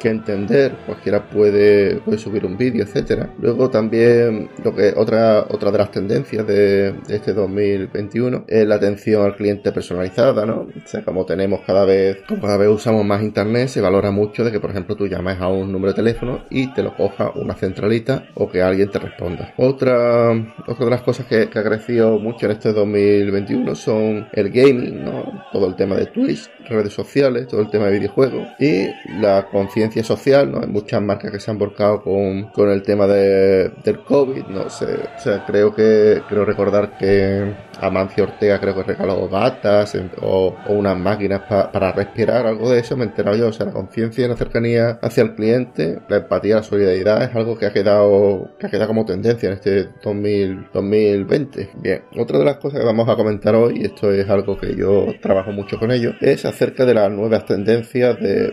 que 0.00 0.08
entender, 0.08 0.76
cualquiera 0.86 1.28
puede 1.28 1.43
puede, 1.50 2.18
subir 2.18 2.46
un 2.46 2.56
vídeo, 2.56 2.84
etcétera. 2.84 3.30
Luego 3.38 3.68
también 3.70 4.48
lo 4.62 4.74
que 4.74 4.94
otra 4.96 5.46
otra 5.50 5.70
de 5.70 5.78
las 5.78 5.90
tendencias 5.90 6.46
de, 6.46 6.94
este 7.08 7.32
2021 7.32 8.44
es 8.48 8.66
la 8.66 8.76
atención 8.76 9.24
al 9.24 9.36
cliente 9.36 9.72
personalizada, 9.72 10.46
¿no? 10.46 10.60
O 10.62 10.86
sea, 10.86 11.04
como 11.04 11.26
tenemos 11.26 11.60
cada 11.66 11.84
vez, 11.84 12.18
como 12.28 12.42
cada 12.42 12.56
vez 12.56 12.68
usamos 12.68 13.04
más 13.04 13.22
internet, 13.22 13.68
se 13.68 13.80
valora 13.80 14.10
mucho 14.10 14.44
de 14.44 14.52
que, 14.52 14.60
por 14.60 14.70
ejemplo, 14.70 14.96
tú 14.96 15.06
llames 15.06 15.40
a 15.40 15.48
un 15.48 15.70
número 15.70 15.92
de 15.92 15.96
teléfono 15.96 16.44
y 16.50 16.72
te 16.72 16.82
lo 16.82 16.96
coja 16.96 17.32
una 17.34 17.54
centralita 17.54 18.26
o 18.34 18.48
que 18.48 18.62
alguien 18.62 18.90
te 18.90 18.98
responda. 18.98 19.52
Otra, 19.56 20.32
otra 20.66 20.84
de 20.84 20.90
las 20.90 21.02
cosas 21.02 21.26
que, 21.26 21.48
que 21.48 21.58
ha 21.58 21.64
crecido 21.64 22.18
mucho 22.18 22.46
en 22.46 22.52
este 22.52 22.72
2021 22.72 23.74
son 23.74 24.28
el 24.32 24.50
gaming, 24.50 25.04
¿no? 25.04 25.44
Todo 25.52 25.66
el 25.66 25.76
tema 25.76 25.96
de 25.96 26.06
Twitch, 26.06 26.48
redes 26.68 26.92
sociales, 26.92 27.48
todo 27.48 27.60
el 27.60 27.70
tema 27.70 27.86
de 27.86 27.98
videojuegos 27.98 28.48
y 28.58 28.86
la 29.20 29.46
conciencia 29.50 30.02
social, 30.02 30.50
¿no? 30.50 30.60
Hay 30.60 30.68
muchas 30.68 31.02
marcas 31.02 31.33
que 31.34 31.40
se 31.40 31.50
han 31.50 31.58
volcado 31.58 32.00
con, 32.02 32.44
con 32.50 32.70
el 32.70 32.82
tema 32.82 33.08
de, 33.08 33.70
del 33.82 34.04
COVID, 34.04 34.46
no 34.46 34.70
sé, 34.70 34.86
o 35.16 35.20
sea, 35.20 35.44
creo 35.44 35.74
que, 35.74 36.22
creo 36.28 36.44
recordar 36.44 36.96
que 36.96 37.52
Amancio 37.80 38.24
Ortega 38.24 38.60
creo 38.60 38.74
que 38.74 38.84
regaló 38.84 39.28
batas 39.28 39.96
o, 40.20 40.54
unas 40.68 40.96
máquinas 40.96 41.42
para 41.42 41.92
respirar, 41.92 42.46
algo 42.46 42.70
de 42.70 42.78
eso, 42.80 42.96
me 42.96 43.04
he 43.04 43.08
enterado 43.08 43.36
yo, 43.36 43.48
o 43.48 43.52
sea, 43.52 43.66
la 43.66 43.72
conciencia 43.72 44.24
y 44.24 44.28
la 44.28 44.36
cercanía 44.36 44.98
hacia 45.02 45.24
el 45.24 45.34
cliente, 45.34 45.98
la 46.08 46.18
empatía, 46.18 46.56
la 46.56 46.62
solidaridad 46.62 47.24
es 47.24 47.34
algo 47.34 47.58
que 47.58 47.66
ha 47.66 47.72
quedado, 47.72 48.50
que 48.58 48.66
ha 48.66 48.70
quedado 48.70 48.88
como 48.88 49.04
tendencia 49.04 49.48
en 49.48 49.54
este 49.54 49.88
2020. 50.02 51.70
Bien, 51.80 52.02
otra 52.16 52.38
de 52.38 52.44
las 52.44 52.58
cosas 52.58 52.80
que 52.80 52.86
vamos 52.86 53.08
a 53.08 53.16
comentar 53.16 53.54
hoy, 53.56 53.80
y 53.80 53.84
esto 53.86 54.12
es 54.12 54.28
algo 54.28 54.56
que 54.56 54.76
yo 54.76 55.06
trabajo 55.20 55.50
mucho 55.50 55.78
con 55.78 55.90
ello, 55.90 56.12
es 56.20 56.44
acerca 56.44 56.84
de 56.84 56.94
las 56.94 57.10
nuevas 57.10 57.44
tendencias 57.44 58.18
de, 58.20 58.52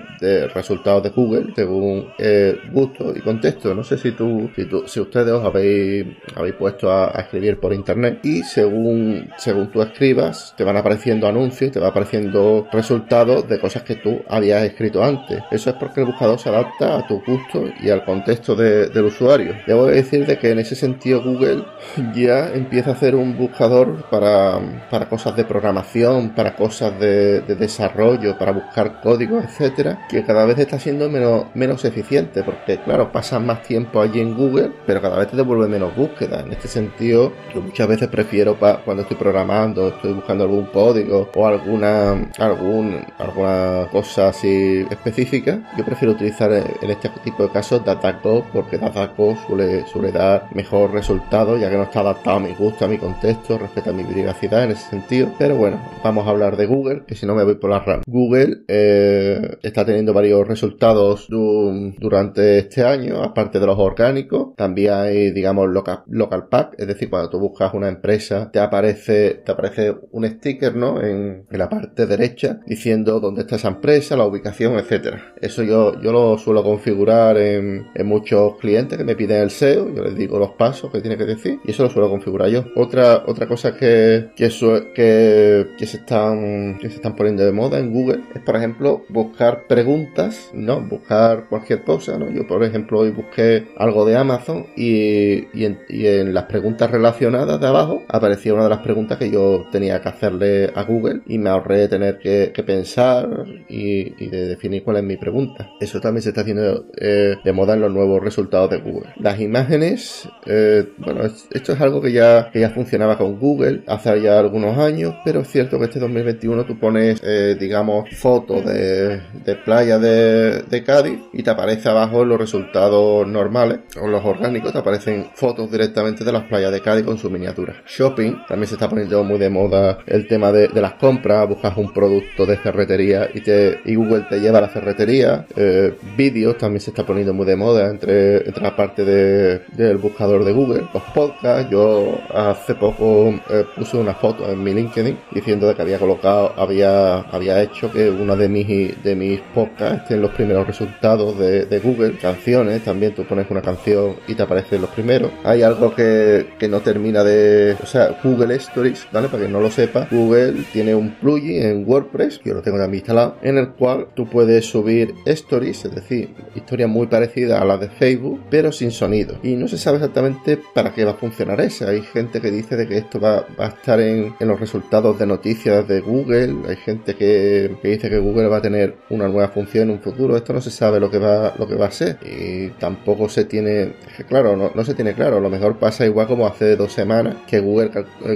resultados 0.54 1.04
de 1.04 1.10
Google, 1.10 1.54
según 1.56 2.08
eh, 2.18 2.58
gusto 2.72 3.14
y 3.16 3.22
contexto. 3.22 3.74
No 3.74 3.84
sé 3.84 3.98
si 3.98 4.12
tú, 4.12 4.50
si, 4.56 4.66
tú, 4.66 4.84
si 4.88 5.00
ustedes 5.00 5.32
os 5.32 5.46
habéis, 5.46 6.06
habéis 6.36 6.56
puesto 6.56 6.92
a, 6.92 7.12
escribir 7.22 7.60
por 7.60 7.74
internet 7.74 8.20
y 8.24 8.44
según, 8.44 9.30
según 9.38 9.72
tú 9.72 9.82
escribas, 9.82 10.54
te 10.58 10.64
van 10.64 10.78
apareciendo 10.78 11.28
anuncios, 11.28 11.72
te 11.72 11.80
van 11.80 11.90
apareciendo 11.90 12.68
resultados 12.72 13.48
de 13.48 13.60
cosas 13.60 13.84
que 13.84 13.96
tú 13.96 14.22
habías 14.28 14.64
escrito 14.64 15.04
antes. 15.04 15.42
Eso 15.52 15.70
es 15.70 15.76
porque 15.78 16.02
el 16.02 16.08
buscador 16.08 16.40
se 16.40 16.50
adapta 16.50 16.98
a 16.98 17.08
tu 17.08 17.22
gusto 17.26 17.66
y 17.82 17.90
al 17.90 18.04
contexto 18.06 18.56
del 18.56 19.06
usuario. 19.06 19.56
Debo 19.68 19.88
decir 19.88 20.26
de 20.26 20.38
que 20.38 20.52
en 20.52 20.60
ese 20.60 20.76
sentido 20.76 21.22
Google 21.24 21.66
ya 22.16 22.50
empieza 22.54 22.92
a 22.92 22.94
hacer 22.94 23.16
un 23.16 23.38
buscador 23.38 24.06
para, 24.10 24.60
para 24.90 25.08
cosas 25.08 25.36
de 25.36 25.46
programación, 25.46 26.32
para 26.36 26.56
cosas 26.56 27.00
de, 27.00 27.42
de 27.42 27.56
desarrollo, 27.56 28.38
para 28.38 28.52
buscar 28.52 29.02
códigos, 29.02 29.44
etcétera, 29.44 30.08
que 30.10 30.24
cada 30.24 30.46
vez 30.46 30.58
está 30.60 30.80
siendo 30.80 31.10
menos, 31.10 31.46
menos 31.54 31.86
eficiente, 31.86 32.44
porque 32.52 32.78
claro, 32.78 33.12
pasas 33.12 33.42
más 33.42 33.64
tiempo 33.64 34.02
allí 34.02 34.20
en 34.20 34.36
Google, 34.36 34.72
pero 34.86 35.02
cada 35.02 35.18
vez 35.18 35.30
te 35.30 35.38
devuelve 35.38 35.68
menos 35.68 35.96
búsqueda. 35.96 36.42
En 36.42 36.52
este 36.52 36.68
sentido, 36.68 37.32
yo 37.54 37.62
muchas 37.62 37.88
veces 37.88 38.08
prefiero 38.10 38.58
cuando 38.58 39.04
estoy 39.04 39.18
programando, 39.18 39.90
estoy 39.90 40.14
buscando 40.14 40.44
algún 40.44 40.66
código 40.66 41.30
o 41.36 41.48
alguna, 41.48 42.30
algún, 42.38 43.06
alguna 43.18 43.88
cosa 43.92 44.30
así 44.30 44.86
específica, 44.90 45.72
yo 45.78 45.86
prefiero 45.86 46.14
utilizar 46.14 46.52
en 46.52 46.90
este 46.90 47.10
tipo 47.24 47.44
de 47.44 47.50
casos 47.50 47.84
DataCo 47.86 48.46
porque 48.54 48.78
DataCo 48.78 49.38
suele, 49.48 49.86
suele 49.88 50.12
dar 50.12 50.48
mejor 50.54 50.92
resultado, 50.92 51.58
ya 51.58 51.70
que 51.70 51.78
no 51.78 51.84
está 51.84 52.02
adaptado 52.02 52.38
a 52.38 52.40
mi 52.40 52.54
gusto, 52.54 52.86
a 52.86 52.88
mi 52.88 52.98
contexto, 52.98 53.58
respeta 53.58 53.92
mi 53.92 54.04
privacidad 54.04 54.64
en 54.64 54.72
ese 54.72 54.90
sentido. 54.90 55.34
Pero 55.38 55.56
bueno, 55.56 55.82
vamos 56.04 56.28
a 56.28 56.32
hablar 56.32 56.58
de 56.58 56.66
Google, 56.66 57.04
que 57.08 57.16
si 57.16 57.26
no 57.26 57.36
me 57.36 57.44
voy 57.44 57.56
por 57.56 57.70
la 57.70 57.80
RAM. 57.80 58.02
Google 58.08 58.64
eh, 58.68 59.58
está 59.62 59.86
teniendo 59.86 60.14
varios 60.14 60.48
resultados 60.48 61.28
durante 61.30 62.41
este 62.42 62.84
año, 62.84 63.24
aparte 63.24 63.60
de 63.60 63.66
los 63.66 63.78
orgánicos. 63.78 64.56
También 64.56 64.94
hay, 64.94 65.32
digamos, 65.32 65.70
local, 65.70 66.04
local 66.08 66.48
pack, 66.48 66.76
es 66.78 66.88
decir, 66.88 67.10
cuando 67.10 67.30
tú 67.30 67.40
buscas 67.40 67.74
una 67.74 67.88
empresa, 67.88 68.52
te 68.52 68.60
aparece, 68.60 69.42
te 69.46 69.52
aparece 69.52 69.96
un 70.12 70.26
sticker, 70.26 70.76
¿no? 70.76 71.02
En, 71.02 71.46
la 71.52 71.70
parte 71.70 72.08
derecha 72.08 72.60
diciendo 72.66 73.20
dónde 73.20 73.42
está 73.42 73.58
esa 73.58 73.68
empresa, 73.68 74.18
la 74.18 74.26
ubicación, 74.26 74.74
etcétera. 74.80 75.36
Eso 75.40 75.62
yo, 75.62 76.02
yo 76.02 76.12
lo 76.12 76.38
suelo 76.40 76.64
configurar 76.64 77.38
en, 77.38 77.88
muchos 78.04 78.58
clientes 78.58 78.98
que 78.98 79.04
me 79.04 79.16
piden 79.16 79.44
el 79.44 79.52
SEO, 79.52 79.94
yo 79.94 80.04
les 80.04 80.16
digo 80.16 80.40
los 80.40 80.52
pasos 80.52 80.92
que 80.92 81.02
tiene 81.02 81.18
que 81.18 81.26
decir 81.26 81.60
y 81.64 81.72
eso 81.72 81.84
lo 81.84 81.90
suelo 81.90 82.10
configurar 82.10 82.50
yo. 82.50 82.66
Otra, 82.76 83.24
otra 83.28 83.48
cosa 83.48 83.76
que, 83.76 84.32
que, 84.36 84.50
que, 84.96 85.68
que 85.78 85.86
se 85.86 85.98
están, 85.98 86.80
que 86.80 86.90
se 86.90 86.96
están 86.96 87.16
poniendo 87.16 87.46
de 87.46 87.52
moda 87.52 87.78
en 87.78 87.94
Google 87.94 88.22
es, 88.34 88.42
por 88.42 88.56
ejemplo, 88.56 89.04
buscar 89.10 89.68
preguntas, 89.68 90.50
¿no? 90.54 90.82
Buscar 90.82 91.48
cualquier 91.48 91.84
cosa, 91.84 92.18
¿no? 92.18 92.31
Yo, 92.34 92.48
por 92.48 92.64
ejemplo, 92.64 93.00
hoy 93.00 93.12
busqué 93.12 93.68
algo 93.78 94.06
de 94.06 94.16
Amazon 94.16 94.68
y, 94.76 95.46
en, 95.54 96.34
las 96.34 96.46
preguntas 96.46 96.90
relacionadas 96.90 97.60
de 97.60 97.68
abajo 97.68 98.04
aparecía 98.08 98.54
una 98.54 98.64
de 98.64 98.70
las 98.70 98.80
preguntas 98.80 99.18
que 99.18 99.30
yo 99.30 99.66
tenía 99.72 100.02
que 100.02 100.10
hacerle 100.10 100.72
a 100.74 100.84
Google 100.84 101.22
y 101.28 101.38
me 101.38 101.50
ahorré 101.50 101.88
tener 101.88 102.20
que, 102.20 102.52
pensar 102.66 103.46
y, 103.68 104.28
de 104.30 104.48
definir 104.48 104.84
cuál 104.84 104.98
es 104.98 105.04
mi 105.04 105.18
pregunta. 105.18 105.70
Eso 105.80 106.00
también 106.00 106.22
se 106.22 106.30
está 106.30 106.42
haciendo 106.42 106.86
eh, 106.98 107.36
de 107.44 107.52
moda 107.52 107.74
en 107.74 107.82
los 107.82 107.92
nuevos 107.92 108.24
resultados 108.24 108.70
de 108.70 108.78
Google. 108.78 109.14
Las 109.18 109.40
imágenes, 109.40 110.30
eh, 110.46 110.88
bueno, 110.98 111.24
esto 111.24 111.74
es 111.74 111.82
algo 111.82 112.02
que 112.02 112.12
ya, 112.12 112.50
que 112.52 112.60
ya 112.60 112.70
funcionaba 112.70 113.18
con 113.18 113.40
Google 113.40 113.82
hace 113.88 114.22
ya 114.22 114.40
algunos 114.40 114.78
años, 114.78 115.16
pero 115.26 115.42
es 115.42 115.48
cierto 115.50 115.80
que 115.80 115.86
este 115.86 116.00
2021 116.00 116.66
tú 116.66 116.80
pones, 116.80 117.22
eh, 117.24 117.56
digamos, 117.60 118.10
fotos 118.16 118.66
de, 118.66 119.22
de 119.46 119.56
playa 119.56 120.00
de, 120.00 120.62
de 120.64 120.84
Cádiz 120.84 121.20
y 121.34 121.44
te 121.44 121.50
aparece 121.50 121.90
abajo 121.90 122.21
los 122.28 122.40
resultados 122.40 123.28
normales 123.28 123.80
o 124.02 124.08
los 124.08 124.24
orgánicos, 124.24 124.72
te 124.72 124.78
aparecen 124.78 125.28
fotos 125.34 125.72
directamente 125.72 126.24
de 126.24 126.32
las 126.32 126.44
playas 126.44 126.72
de 126.72 126.82
Cádiz 126.82 127.06
con 127.06 127.18
su 127.18 127.30
miniatura. 127.30 127.82
Shopping, 127.88 128.46
también 128.48 128.68
se 128.68 128.76
está 128.76 128.90
poniendo 128.90 129.24
muy 129.24 129.40
de 129.40 129.50
moda 129.50 130.00
el 130.06 130.28
tema 130.28 130.52
de, 130.52 130.70
las 130.82 130.94
compras, 130.94 131.48
buscas 131.48 131.78
un 131.78 131.94
producto 131.94 132.46
de 132.46 132.58
ferretería 132.58 133.30
y, 133.34 133.42
te, 133.42 133.80
y 133.86 133.96
Google 133.96 134.26
te 134.30 134.40
lleva 134.40 134.60
a 134.60 134.62
la 134.62 134.70
ferretería. 134.70 135.46
Eh, 135.56 135.94
vídeos 136.18 136.58
también 136.58 136.82
se 136.82 136.92
está 136.92 137.06
poniendo 137.06 137.34
muy 137.34 137.46
de 137.46 137.56
moda 137.56 137.90
entre, 137.90 138.38
entre 138.48 138.64
la 138.64 138.76
parte 138.76 139.06
de, 139.06 139.62
del 139.76 139.98
buscador 139.98 140.44
de 140.44 140.52
Google. 140.52 140.84
Los 140.94 141.04
podcasts, 141.14 141.70
yo 141.70 142.20
hace 142.34 142.76
poco 142.76 143.30
eh, 143.50 143.66
puse 143.76 143.98
una 143.98 144.14
foto 144.14 144.50
en 144.50 144.64
mi 144.64 144.74
LinkedIn 144.74 145.18
diciendo 145.32 145.68
de 145.68 145.76
que 145.76 145.82
había 145.82 146.00
colocado, 146.00 146.54
había, 146.58 147.20
había 147.20 147.62
hecho 147.62 147.92
que 147.92 148.10
una 148.10 148.36
de 148.36 148.50
mis, 148.50 149.04
de 149.04 149.16
mis 149.16 149.40
podcasts 149.54 150.12
en 150.12 150.22
los 150.22 150.32
primeros 150.32 150.68
resultados 150.68 151.38
de, 151.38 151.66
de 151.66 151.80
Google. 151.80 152.11
Canciones, 152.20 152.84
también 152.84 153.14
tú 153.14 153.26
pones 153.26 153.50
una 153.50 153.62
canción 153.62 154.16
y 154.28 154.36
te 154.36 154.44
aparecen 154.44 154.82
los 154.82 154.90
primeros. 154.92 155.32
Hay 155.44 155.62
algo 155.62 155.94
que, 155.94 156.48
que 156.60 156.68
no 156.68 156.82
termina 156.82 157.24
de... 157.24 157.76
O 157.82 157.86
sea, 157.86 158.20
Google 158.24 158.56
Stories, 158.56 159.08
¿vale? 159.12 159.28
Para 159.28 159.44
que 159.44 159.50
no 159.50 159.60
lo 159.60 159.72
sepa, 159.72 160.08
Google 160.12 160.64
tiene 160.74 160.96
un 160.96 161.12
plugin 161.16 161.64
en 161.64 161.88
WordPress, 161.88 162.42
yo 162.44 162.54
lo 162.54 162.62
tengo 162.62 162.78
también 162.78 163.02
instalado, 163.02 163.38
en 163.42 163.58
el 163.58 163.70
cual 163.70 164.08
tú 164.16 164.28
puedes 164.28 164.66
subir 164.66 165.14
stories, 165.26 165.86
es 165.86 165.96
decir, 165.96 166.34
historias 166.56 166.90
muy 166.90 167.08
parecidas 167.08 167.62
a 167.62 167.66
las 167.66 167.80
de 167.80 167.90
Facebook, 167.90 168.42
pero 168.50 168.72
sin 168.72 168.92
sonido. 168.92 169.36
Y 169.44 169.56
no 169.56 169.68
se 169.68 169.78
sabe 169.78 169.98
exactamente 169.98 170.60
para 170.74 170.94
qué 170.94 171.06
va 171.06 171.12
a 171.12 171.16
funcionar 171.16 171.62
esa. 171.62 171.90
Hay 171.90 172.02
gente 172.02 172.42
que 172.42 172.52
dice 172.52 172.76
de 172.76 172.88
que 172.88 172.98
esto 172.98 173.20
va, 173.20 173.46
va 173.60 173.66
a 173.66 173.70
estar 173.70 174.00
en, 174.00 174.34
en, 174.40 174.48
los 174.48 174.60
resultados 174.60 175.18
de 175.20 175.26
noticias 175.26 175.88
de 175.88 176.02
Google, 176.02 176.56
hay 176.68 176.76
gente 176.78 177.16
que, 177.16 177.76
que 177.82 177.88
dice 177.88 178.10
que 178.10 178.20
Google 178.20 178.48
va 178.48 178.58
a 178.58 178.62
tener 178.62 178.96
una 179.10 179.28
nueva 179.28 179.50
función 179.50 179.90
en 179.90 179.92
un 179.92 180.02
futuro. 180.02 180.36
Esto 180.36 180.54
no 180.54 180.62
se 180.62 180.72
sabe 180.72 181.00
lo 181.00 181.10
que 181.10 181.20
va, 181.20 181.54
lo 181.58 181.68
que 181.68 181.76
va 181.76 181.88
a 181.88 181.92
ser. 181.92 182.01
Y 182.24 182.70
tampoco 182.80 183.30
se 183.30 183.46
tiene, 183.46 183.94
claro, 184.28 184.72
no, 184.74 184.86
se 184.86 184.94
tiene 184.94 185.14
claro. 185.14 185.38
A 185.38 185.40
lo 185.40 185.50
mejor 185.50 185.78
pasa 185.78 186.06
igual 186.06 186.28
como 186.28 186.48
hace 186.48 186.76
dos 186.76 186.94
semanas 186.94 187.36
que 187.48 187.60
Google, 187.60 187.92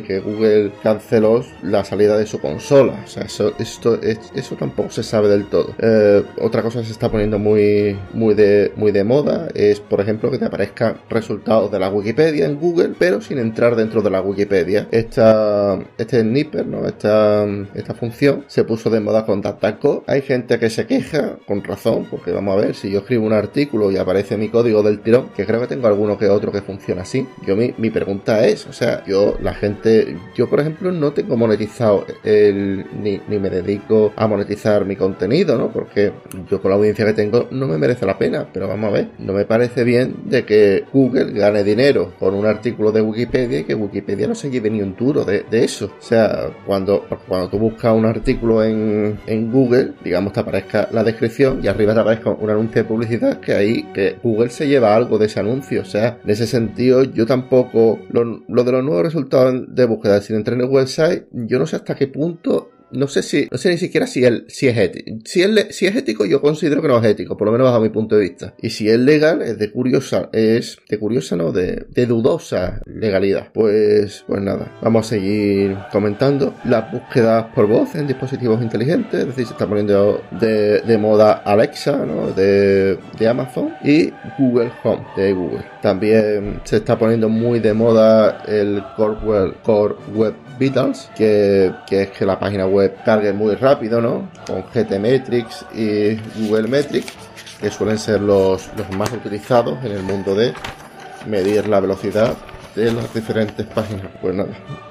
que 0.06 0.20
Google 0.20 0.72
canceló 0.84 1.44
la 1.64 1.84
salida 1.84 2.18
de 2.18 2.26
su 2.26 2.40
consola. 2.40 2.94
O 3.04 3.08
sea, 3.08 3.24
eso, 3.24 3.54
esto, 3.60 4.00
eso 4.02 4.56
tampoco 4.56 4.92
se 4.92 5.04
sabe 5.04 5.30
del 5.30 5.46
todo. 5.46 5.74
Eh, 5.80 6.24
otra 6.40 6.62
cosa 6.62 6.80
que 6.80 6.86
se 6.86 6.92
está 6.92 7.10
poniendo 7.10 7.40
muy, 7.40 7.98
muy, 8.14 8.36
de, 8.36 8.72
muy 8.76 8.92
de 8.92 9.04
moda 9.04 9.48
es, 9.54 9.80
por 9.80 10.02
ejemplo, 10.02 10.32
que 10.32 10.38
te 10.38 10.46
aparezcan 10.46 10.98
resultados 11.10 11.72
de 11.72 11.80
la 11.80 11.90
Wikipedia 11.90 12.46
en 12.46 12.60
Google, 12.60 12.94
pero 12.98 13.22
sin 13.22 13.40
entrar 13.40 13.76
dentro 13.76 14.02
de 14.02 14.10
la 14.10 14.22
Wikipedia. 14.22 14.88
Esta, 14.92 15.80
este 15.98 16.22
sniper, 16.22 16.66
¿no? 16.68 16.86
Esta, 16.86 17.46
esta 17.74 17.94
función 17.94 18.46
se 18.48 18.64
puso 18.64 18.90
de 18.90 19.00
moda 19.00 19.26
con 19.26 19.42
DataCo. 19.42 20.04
Hay 20.08 20.22
gente 20.22 20.60
que 20.60 20.70
se 20.70 20.86
queja, 20.86 21.38
con 21.48 21.64
razón, 21.64 22.08
porque 22.10 22.32
vamos 22.32 22.58
a 22.58 22.62
ver, 22.62 22.76
si 22.76 22.92
yo 22.92 23.00
escribo 23.00 23.26
un 23.26 23.34
artículo 23.34 23.55
y 23.58 23.98
aparece 23.98 24.38
mi 24.38 24.50
código 24.50 24.84
del 24.84 25.00
tirón, 25.00 25.30
que 25.36 25.46
creo 25.46 25.62
que 25.62 25.68
tengo 25.68 25.88
alguno 25.88 26.18
que 26.18 26.28
otro 26.28 26.52
que 26.52 26.62
funciona 26.62 27.04
así, 27.04 27.26
yo 27.46 27.56
mi, 27.56 27.74
mi 27.78 27.90
pregunta 27.90 28.46
es, 28.46 28.68
o 28.68 28.74
sea, 28.74 29.04
yo, 29.06 29.38
la 29.42 29.54
gente, 29.54 30.18
yo 30.36 30.50
por 30.50 30.60
ejemplo 30.60 30.92
no 30.92 31.14
tengo 31.14 31.38
monetizado 31.38 32.06
el, 32.24 32.86
ni, 33.02 33.22
ni 33.28 33.40
me 33.40 33.50
dedico 33.50 34.12
a 34.16 34.28
monetizar 34.28 34.86
mi 34.86 34.96
contenido, 34.96 35.58
¿no? 35.58 35.70
Porque 35.72 36.12
yo 36.50 36.62
con 36.62 36.72
la 36.72 36.78
audiencia 36.78 37.06
que 37.06 37.14
tengo 37.14 37.48
no 37.52 37.68
me 37.68 37.78
merece 37.78 38.06
la 38.06 38.18
pena, 38.18 38.48
pero 38.52 38.68
vamos 38.68 38.90
a 38.90 38.94
ver, 38.94 39.10
no 39.20 39.34
me 39.34 39.46
parece 39.46 39.84
bien 39.84 40.16
de 40.26 40.46
que 40.46 40.84
Google 40.92 41.32
gane 41.32 41.64
dinero 41.64 42.14
con 42.20 42.34
un 42.34 42.46
artículo 42.46 42.92
de 42.92 43.02
Wikipedia 43.02 43.60
y 43.60 43.64
que 43.64 43.76
Wikipedia 43.76 44.28
no 44.28 44.36
se 44.36 44.50
lleve 44.50 44.70
ni 44.70 44.82
un 44.82 44.96
duro 44.96 45.24
de, 45.24 45.46
de 45.50 45.64
eso. 45.64 45.92
O 45.98 46.02
sea, 46.02 46.50
cuando, 46.66 47.06
cuando 47.28 47.50
tú 47.50 47.58
buscas 47.58 47.94
un 47.94 48.06
artículo 48.06 48.64
en, 48.64 49.20
en 49.28 49.52
Google, 49.52 49.94
digamos, 50.04 50.34
te 50.34 50.40
aparezca 50.42 50.90
la 50.92 51.04
descripción 51.04 51.60
y 51.64 51.68
arriba 51.68 51.94
te 51.94 52.00
aparezca 52.02 52.32
un 52.32 52.50
anuncio 52.50 52.84
de 52.84 52.88
publicidad 52.88 53.35
que 53.40 53.54
ahí, 53.54 53.84
que 53.94 54.18
Google 54.22 54.50
se 54.50 54.68
lleva 54.68 54.96
algo 54.96 55.18
de 55.18 55.28
ese 55.28 55.40
anuncio. 55.40 55.82
O 55.82 55.86
sea, 55.86 56.20
en 56.24 56.30
ese 56.30 56.48
sentido, 56.48 57.04
yo 57.04 57.26
tampoco, 57.26 58.00
lo, 58.10 58.44
lo 58.48 58.64
de 58.64 58.72
los 58.72 58.84
nuevos 58.84 59.04
resultados 59.04 59.64
de 59.68 59.86
búsqueda 59.86 60.22
sin 60.22 60.38
entrar 60.38 60.56
en 60.56 60.66
el 60.66 60.70
website, 60.70 61.26
yo 61.32 61.60
no 61.60 61.68
sé 61.68 61.78
hasta 61.78 61.96
qué 61.96 62.08
punto 62.08 62.72
no 62.92 63.08
sé 63.08 63.24
si, 63.24 63.48
no 63.52 63.58
sé 63.58 63.70
ni 63.70 63.78
siquiera 63.78 64.08
si, 64.08 64.24
él, 64.24 64.46
si 64.48 64.68
es 64.68 64.78
ético. 64.78 65.18
Si, 65.26 65.42
él, 65.42 65.68
si 65.70 65.86
es 65.86 65.96
ético, 65.96 66.26
yo 66.26 66.42
considero 66.42 66.82
que 66.82 66.88
no 66.88 66.98
es 66.98 67.06
ético, 67.06 67.38
por 67.38 67.48
lo 67.48 67.52
menos 67.52 67.66
bajo 67.66 67.82
mi 67.82 67.90
punto 67.90 68.16
de 68.16 68.22
vista. 68.22 68.54
Y 68.62 68.70
si 68.70 68.90
es 68.90 69.00
legal, 69.00 69.42
es 69.42 69.58
de 69.58 69.72
curiosa, 69.72 70.30
es 70.32 70.78
de 70.90 71.00
curiosa, 71.00 71.36
no, 71.36 71.52
de, 71.52 71.86
de 71.90 72.06
dudosa 72.06 72.82
legalidad. 72.86 73.50
Pues, 73.54 74.24
pues 74.28 74.42
nada, 74.42 74.78
vamos 74.82 75.06
a 75.06 75.10
seguir 75.10 75.78
comentando 75.92 76.56
las 76.66 76.92
búsquedas 76.92 77.46
por 77.54 77.68
voz 77.68 77.96
en 77.96 78.08
dispositivos 78.08 78.62
inteligentes, 78.62 79.20
es 79.20 79.28
decir, 79.28 79.46
se 79.46 79.54
está 79.54 79.68
poniendo 79.68 80.22
de, 80.40 80.82
de 80.82 80.98
moda 80.98 81.34
Alexa, 81.34 82.06
¿no? 82.06 82.32
De, 82.32 82.98
de 83.18 83.28
Amazon 83.28 83.74
y 83.84 84.12
Google 84.38 84.72
Home 84.84 85.06
de 85.16 85.34
Google. 85.34 85.66
También 85.82 86.62
se 86.64 86.78
está 86.78 86.98
poniendo 86.98 87.30
muy 87.30 87.60
de 87.60 87.74
moda 87.74 88.44
el 88.48 88.84
Core 88.96 89.18
Web, 89.26 89.56
Core 89.64 89.96
Web 90.14 90.34
Vitals, 90.58 91.10
que, 91.18 91.72
que 91.88 92.04
es 92.04 92.10
que 92.12 92.26
la 92.26 92.40
página 92.40 92.66
web 92.66 92.75
cargue 93.04 93.34
muy 93.34 93.56
rápido, 93.56 94.02
¿no? 94.02 94.30
Con 94.46 94.64
GTmetrix 94.74 95.66
y 95.74 96.16
Google 96.40 96.68
Metrics, 96.68 97.14
que 97.60 97.70
suelen 97.70 97.98
ser 97.98 98.22
los, 98.22 98.70
los 98.78 98.90
más 98.92 99.12
utilizados 99.12 99.84
en 99.84 99.92
el 99.92 100.04
mundo 100.04 100.36
de 100.36 100.54
medir 101.26 101.68
la 101.68 101.80
velocidad 101.80 102.36
de 102.76 102.92
las 102.92 103.14
diferentes 103.14 103.66
páginas. 103.66 104.08
Pues 104.22 104.36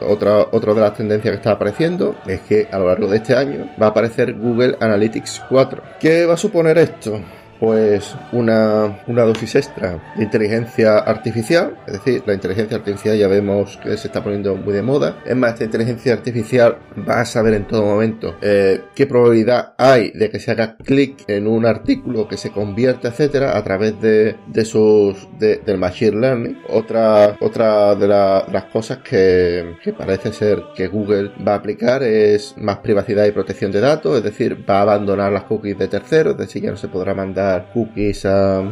otra, 0.00 0.46
otra 0.50 0.74
de 0.74 0.80
las 0.80 0.94
tendencias 0.94 1.32
que 1.32 1.36
está 1.36 1.52
apareciendo 1.52 2.16
es 2.26 2.40
que 2.40 2.68
a 2.70 2.78
lo 2.78 2.88
largo 2.88 3.08
de 3.08 3.18
este 3.18 3.36
año 3.36 3.68
va 3.80 3.86
a 3.86 3.90
aparecer 3.90 4.34
Google 4.34 4.76
Analytics 4.80 5.42
4. 5.48 5.82
¿Qué 6.00 6.26
va 6.26 6.34
a 6.34 6.38
suponer 6.38 6.78
esto? 6.78 7.20
Pues 7.60 8.14
una, 8.32 9.00
una 9.06 9.22
dosis 9.22 9.54
extra 9.56 10.02
de 10.16 10.24
inteligencia 10.24 10.98
artificial, 10.98 11.76
es 11.86 11.94
decir, 11.94 12.22
la 12.26 12.34
inteligencia 12.34 12.76
artificial 12.76 13.16
ya 13.16 13.28
vemos 13.28 13.78
que 13.82 13.96
se 13.96 14.08
está 14.08 14.22
poniendo 14.22 14.54
muy 14.56 14.74
de 14.74 14.82
moda. 14.82 15.18
Es 15.24 15.36
más, 15.36 15.52
esta 15.52 15.64
inteligencia 15.64 16.12
artificial 16.12 16.78
va 17.08 17.20
a 17.20 17.24
saber 17.24 17.54
en 17.54 17.66
todo 17.66 17.84
momento 17.84 18.36
eh, 18.42 18.82
qué 18.94 19.06
probabilidad 19.06 19.74
hay 19.78 20.10
de 20.12 20.30
que 20.30 20.40
se 20.40 20.50
haga 20.50 20.76
clic 20.76 21.24
en 21.28 21.46
un 21.46 21.66
artículo 21.66 22.28
que 22.28 22.36
se 22.36 22.50
convierta, 22.50 23.08
etcétera, 23.08 23.56
a 23.56 23.64
través 23.64 24.00
de, 24.00 24.36
de 24.46 24.64
sus 24.64 25.28
de, 25.38 25.56
del 25.64 25.78
machine 25.78 26.20
learning. 26.20 26.58
Otra, 26.68 27.36
otra 27.40 27.94
de, 27.94 28.08
las 28.08 28.64
cosas 28.72 28.98
que, 28.98 29.76
que 29.82 29.92
parece 29.92 30.32
ser 30.32 30.62
que 30.74 30.88
Google 30.88 31.32
va 31.46 31.52
a 31.52 31.56
aplicar 31.56 32.02
es 32.02 32.54
más 32.58 32.78
privacidad 32.78 33.26
y 33.26 33.32
protección 33.32 33.72
de 33.72 33.80
datos, 33.80 34.16
es 34.16 34.22
decir, 34.22 34.64
va 34.68 34.78
a 34.78 34.82
abandonar 34.82 35.32
las 35.32 35.44
cookies 35.44 35.78
de 35.78 35.88
terceros, 35.88 36.34
es 36.34 36.38
decir, 36.38 36.62
ya 36.62 36.70
no 36.70 36.76
se 36.76 36.88
podrá 36.88 37.14
mandar 37.14 37.43
cookies 37.72 38.24
a, 38.26 38.62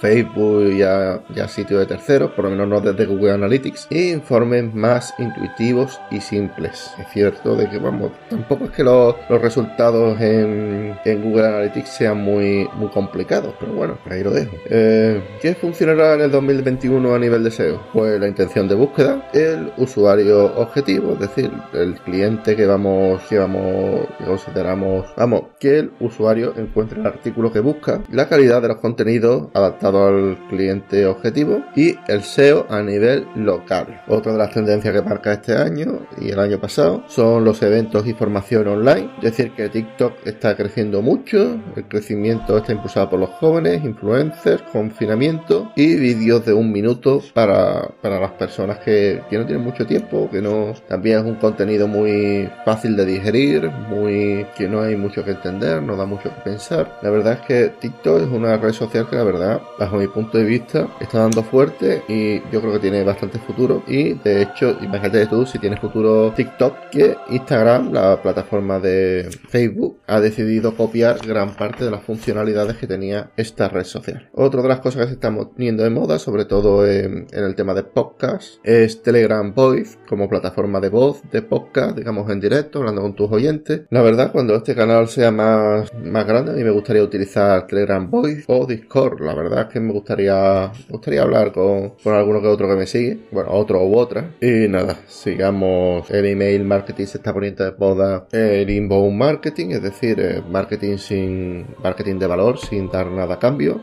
Facebook 0.00 0.72
y 0.72 0.82
a, 0.82 1.48
sitios 1.48 1.80
de 1.80 1.86
terceros, 1.86 2.30
por 2.32 2.44
lo 2.44 2.50
menos 2.50 2.68
no 2.68 2.80
desde 2.80 3.06
Google 3.06 3.32
Analytics, 3.32 3.88
e 3.90 4.10
informes 4.10 4.72
más 4.74 5.14
intuitivos 5.18 6.00
y 6.10 6.20
simples. 6.20 6.90
Es 6.98 7.08
cierto 7.12 7.54
de 7.56 7.68
que, 7.68 7.78
vamos, 7.78 8.12
tampoco 8.30 8.66
es 8.66 8.70
que 8.70 8.84
los, 8.84 9.14
resultados 9.28 10.20
en, 10.20 10.96
en, 11.04 11.22
Google 11.22 11.46
Analytics 11.46 11.88
sean 11.88 12.18
muy, 12.18 12.68
muy 12.74 12.88
complicados, 12.88 13.54
pero 13.58 13.72
bueno, 13.72 13.98
ahí 14.08 14.22
lo 14.22 14.30
dejo. 14.30 14.56
Eh, 14.66 15.22
¿Qué 15.40 15.54
funcionará 15.54 16.14
en 16.14 16.22
el 16.22 16.30
2021 16.30 17.14
a 17.14 17.18
nivel 17.18 17.44
de 17.44 17.50
SEO? 17.50 17.80
Pues 17.92 18.20
la 18.20 18.28
intención 18.28 18.68
de 18.68 18.74
búsqueda, 18.74 19.28
el 19.32 19.72
usuario 19.76 20.54
objetivo, 20.56 21.12
es 21.14 21.20
decir, 21.20 21.50
el 21.72 21.94
cliente 22.00 22.56
que 22.56 22.66
vamos, 22.66 23.22
que 23.28 23.38
vamos, 23.38 24.06
que 24.18 24.24
consideramos, 24.24 25.06
vamos, 25.16 25.42
que 25.58 25.78
el 25.80 25.92
usuario 26.00 26.54
encuentre 26.56 27.00
el 27.00 27.06
artículo 27.06 27.52
que 27.52 27.60
busca, 27.60 28.00
la 28.10 28.21
calidad 28.28 28.62
de 28.62 28.68
los 28.68 28.78
contenidos 28.78 29.48
adaptados 29.54 30.08
al 30.08 30.48
cliente 30.48 31.06
objetivo 31.06 31.64
y 31.74 31.96
el 32.08 32.22
SEO 32.22 32.66
a 32.68 32.82
nivel 32.82 33.26
local. 33.34 34.02
Otra 34.08 34.32
de 34.32 34.38
las 34.38 34.52
tendencias 34.52 34.94
que 34.94 35.02
marca 35.02 35.32
este 35.32 35.56
año 35.56 36.06
y 36.20 36.30
el 36.30 36.38
año 36.38 36.60
pasado 36.60 37.04
son 37.08 37.44
los 37.44 37.62
eventos 37.62 38.06
y 38.06 38.14
formación 38.14 38.68
online, 38.68 39.10
es 39.18 39.36
decir, 39.36 39.52
que 39.52 39.68
TikTok 39.68 40.26
está 40.26 40.56
creciendo 40.56 41.02
mucho, 41.02 41.60
el 41.76 41.84
crecimiento 41.88 42.58
está 42.58 42.72
impulsado 42.72 43.10
por 43.10 43.20
los 43.20 43.30
jóvenes, 43.30 43.84
influencers, 43.84 44.62
confinamiento 44.62 45.72
y 45.76 45.96
vídeos 45.96 46.44
de 46.44 46.52
un 46.52 46.72
minuto 46.72 47.22
para, 47.34 47.88
para 48.00 48.20
las 48.20 48.32
personas 48.32 48.78
que, 48.78 49.22
que 49.28 49.38
no 49.38 49.46
tienen 49.46 49.64
mucho 49.64 49.86
tiempo, 49.86 50.28
que 50.30 50.40
no 50.40 50.74
también 50.88 51.18
es 51.18 51.24
un 51.24 51.36
contenido 51.36 51.88
muy 51.88 52.48
fácil 52.64 52.96
de 52.96 53.06
digerir, 53.06 53.70
muy 53.70 54.46
que 54.56 54.68
no 54.68 54.82
hay 54.82 54.96
mucho 54.96 55.24
que 55.24 55.32
entender, 55.32 55.82
no 55.82 55.96
da 55.96 56.06
mucho 56.06 56.24
que 56.24 56.40
pensar. 56.42 56.98
La 57.02 57.10
verdad 57.10 57.34
es 57.34 57.46
que 57.46 57.68
TikTok 57.80 58.11
es 58.18 58.28
una 58.28 58.56
red 58.56 58.72
social 58.72 59.08
que 59.08 59.16
la 59.16 59.24
verdad, 59.24 59.62
bajo 59.78 59.96
mi 59.96 60.08
punto 60.08 60.38
de 60.38 60.44
vista, 60.44 60.88
está 61.00 61.18
dando 61.20 61.42
fuerte 61.42 62.02
y 62.08 62.40
yo 62.50 62.60
creo 62.60 62.72
que 62.74 62.78
tiene 62.78 63.04
bastante 63.04 63.38
futuro. 63.38 63.82
Y 63.86 64.14
de 64.14 64.42
hecho, 64.42 64.76
imagínate 64.80 65.26
tú 65.26 65.46
si 65.46 65.58
tienes 65.58 65.80
futuro 65.80 66.32
TikTok, 66.34 66.90
que 66.90 67.16
Instagram, 67.30 67.92
la 67.92 68.20
plataforma 68.22 68.78
de 68.78 69.28
Facebook, 69.48 69.98
ha 70.06 70.20
decidido 70.20 70.74
copiar 70.76 71.18
gran 71.26 71.54
parte 71.54 71.84
de 71.84 71.90
las 71.90 72.02
funcionalidades 72.02 72.76
que 72.76 72.86
tenía 72.86 73.30
esta 73.36 73.68
red 73.68 73.84
social. 73.84 74.28
Otra 74.32 74.62
de 74.62 74.68
las 74.68 74.80
cosas 74.80 75.02
que 75.02 75.08
se 75.08 75.14
están 75.14 75.36
poniendo 75.36 75.82
de 75.82 75.90
moda, 75.90 76.18
sobre 76.18 76.44
todo 76.44 76.86
en, 76.86 77.26
el 77.32 77.54
tema 77.54 77.74
de 77.74 77.82
podcast, 77.82 78.54
es 78.64 79.02
Telegram 79.02 79.52
Voice 79.54 79.98
como 80.08 80.28
plataforma 80.28 80.80
de 80.80 80.88
voz, 80.88 81.22
de 81.30 81.42
podcast, 81.42 81.96
digamos 81.96 82.30
en 82.30 82.40
directo, 82.40 82.78
hablando 82.78 83.02
con 83.02 83.14
tus 83.14 83.30
oyentes. 83.30 83.82
La 83.90 84.02
verdad, 84.02 84.32
cuando 84.32 84.54
este 84.54 84.74
canal 84.74 85.08
sea 85.08 85.30
más, 85.30 85.92
más 85.94 86.26
grande, 86.26 86.52
a 86.52 86.54
mí 86.54 86.64
me 86.64 86.70
gustaría 86.70 87.02
utilizar 87.02 87.66
Telegram 87.66 88.01
Voice 88.10 88.44
o 88.46 88.66
Discord. 88.66 89.20
La 89.20 89.34
verdad 89.34 89.62
es 89.62 89.66
que 89.72 89.80
me 89.80 89.92
gustaría, 89.92 90.70
me 90.88 90.92
gustaría 90.92 91.22
hablar 91.22 91.52
con, 91.52 91.90
con 92.02 92.14
alguno 92.14 92.40
que 92.40 92.48
otro 92.48 92.68
que 92.68 92.76
me 92.76 92.86
sigue, 92.86 93.18
bueno, 93.30 93.50
otro 93.52 93.82
u 93.84 93.96
otra. 93.96 94.30
Y 94.40 94.68
nada, 94.68 94.96
sigamos. 95.06 96.10
El 96.10 96.26
email 96.26 96.64
marketing 96.64 97.06
se 97.06 97.18
está 97.18 97.32
poniendo 97.32 97.64
de 97.64 97.72
moda 97.76 98.26
el 98.32 98.70
inbound 98.70 99.16
marketing, 99.16 99.70
es 99.70 99.82
decir, 99.82 100.20
eh, 100.20 100.42
marketing 100.48 100.96
sin 100.96 101.66
marketing 101.82 102.18
de 102.18 102.26
valor, 102.26 102.58
sin 102.58 102.90
dar 102.90 103.06
nada 103.06 103.34
a 103.34 103.38
cambio. 103.38 103.82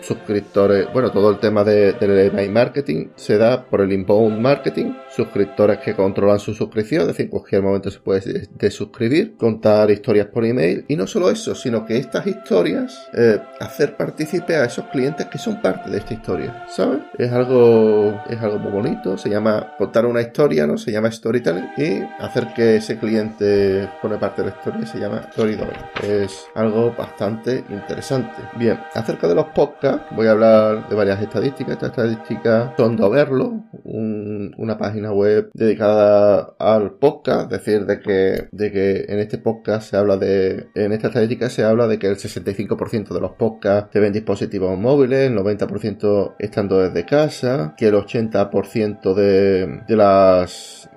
suscriptores, 0.00 0.86
bueno, 0.92 1.10
todo 1.10 1.30
el 1.30 1.38
tema 1.38 1.64
de, 1.64 1.92
del 1.92 2.30
email 2.30 2.50
marketing 2.50 3.08
se 3.16 3.38
da 3.38 3.64
por 3.64 3.80
el 3.80 3.92
inbound 3.92 4.40
marketing. 4.40 4.92
Suscriptores 5.14 5.78
que 5.78 5.94
controlan 5.94 6.38
su 6.38 6.54
suscripción, 6.54 7.02
es 7.02 7.08
decir, 7.08 7.26
en 7.26 7.30
cualquier 7.30 7.62
momento 7.62 7.90
se 7.90 8.00
puede 8.00 8.48
desuscribir, 8.54 9.36
contar 9.36 9.90
historias 9.90 10.26
por 10.26 10.44
email. 10.44 10.84
Y 10.88 10.96
no 10.96 11.06
solo 11.06 11.30
eso, 11.30 11.54
sino 11.54 11.84
que 11.84 11.96
estas 11.96 12.26
historias, 12.26 13.08
eh, 13.14 13.38
hacer 13.60 13.96
partícipe 13.96 14.56
a 14.56 14.64
esos 14.64 14.86
clientes 14.86 15.26
que 15.26 15.38
son 15.38 15.60
parte 15.60 15.90
de 15.90 15.98
esta 15.98 16.14
historia, 16.14 16.64
¿sabes? 16.68 17.00
Es 17.18 17.30
algo, 17.30 18.22
es 18.28 18.40
algo 18.40 18.58
muy 18.58 18.72
bonito, 18.72 19.18
se 19.18 19.28
llama 19.28 19.74
contar 19.78 20.06
una 20.06 20.22
historia, 20.22 20.66
¿no? 20.66 20.78
Se 20.78 20.90
llama 20.90 21.10
storytelling 21.10 21.68
y 21.76 22.02
hacer 22.22 22.48
que 22.54 22.76
ese 22.76 22.98
cliente 22.98 23.88
pone 24.00 24.16
parte 24.16 24.42
de 24.42 24.48
la 24.48 24.56
historia 24.56 24.86
se 24.86 24.98
llama 24.98 25.22
storytelling. 25.32 25.72
Es 26.02 26.46
algo 26.54 26.94
bastante 26.96 27.64
interesante. 27.68 28.42
Bien, 28.56 28.78
acerca 28.94 29.28
de 29.28 29.34
los 29.34 29.46
podcasts, 29.46 30.06
voy 30.12 30.26
a 30.26 30.32
hablar 30.32 30.88
de 30.88 30.94
varias 30.94 31.20
estadísticas. 31.20 31.74
Estas 31.74 31.90
estadísticas 31.90 32.72
son 32.76 32.96
de 32.96 33.02
Overlo, 33.02 33.64
una 33.84 34.78
página 34.78 35.01
web 35.10 35.50
dedicada 35.54 36.54
al 36.58 36.92
podcast, 36.92 37.52
es 37.52 37.58
decir, 37.58 37.86
de 37.86 38.00
que, 38.00 38.48
de 38.52 38.70
que 38.70 39.04
en 39.08 39.18
este 39.18 39.38
podcast 39.38 39.90
se 39.90 39.96
habla 39.96 40.16
de, 40.16 40.68
en 40.74 40.92
esta 40.92 41.08
estadística 41.08 41.50
se 41.50 41.64
habla 41.64 41.88
de 41.88 41.98
que 41.98 42.06
el 42.06 42.16
65% 42.16 43.08
de 43.08 43.20
los 43.20 43.32
podcasts 43.32 43.90
se 43.92 44.00
ven 44.00 44.12
dispositivos 44.12 44.78
móviles, 44.78 45.30
el 45.30 45.36
90% 45.36 46.36
estando 46.38 46.78
desde 46.78 47.04
casa, 47.04 47.74
que 47.76 47.88
el 47.88 47.94
80% 47.94 49.14
de, 49.14 49.82
de 49.88 49.96
las 49.96 50.88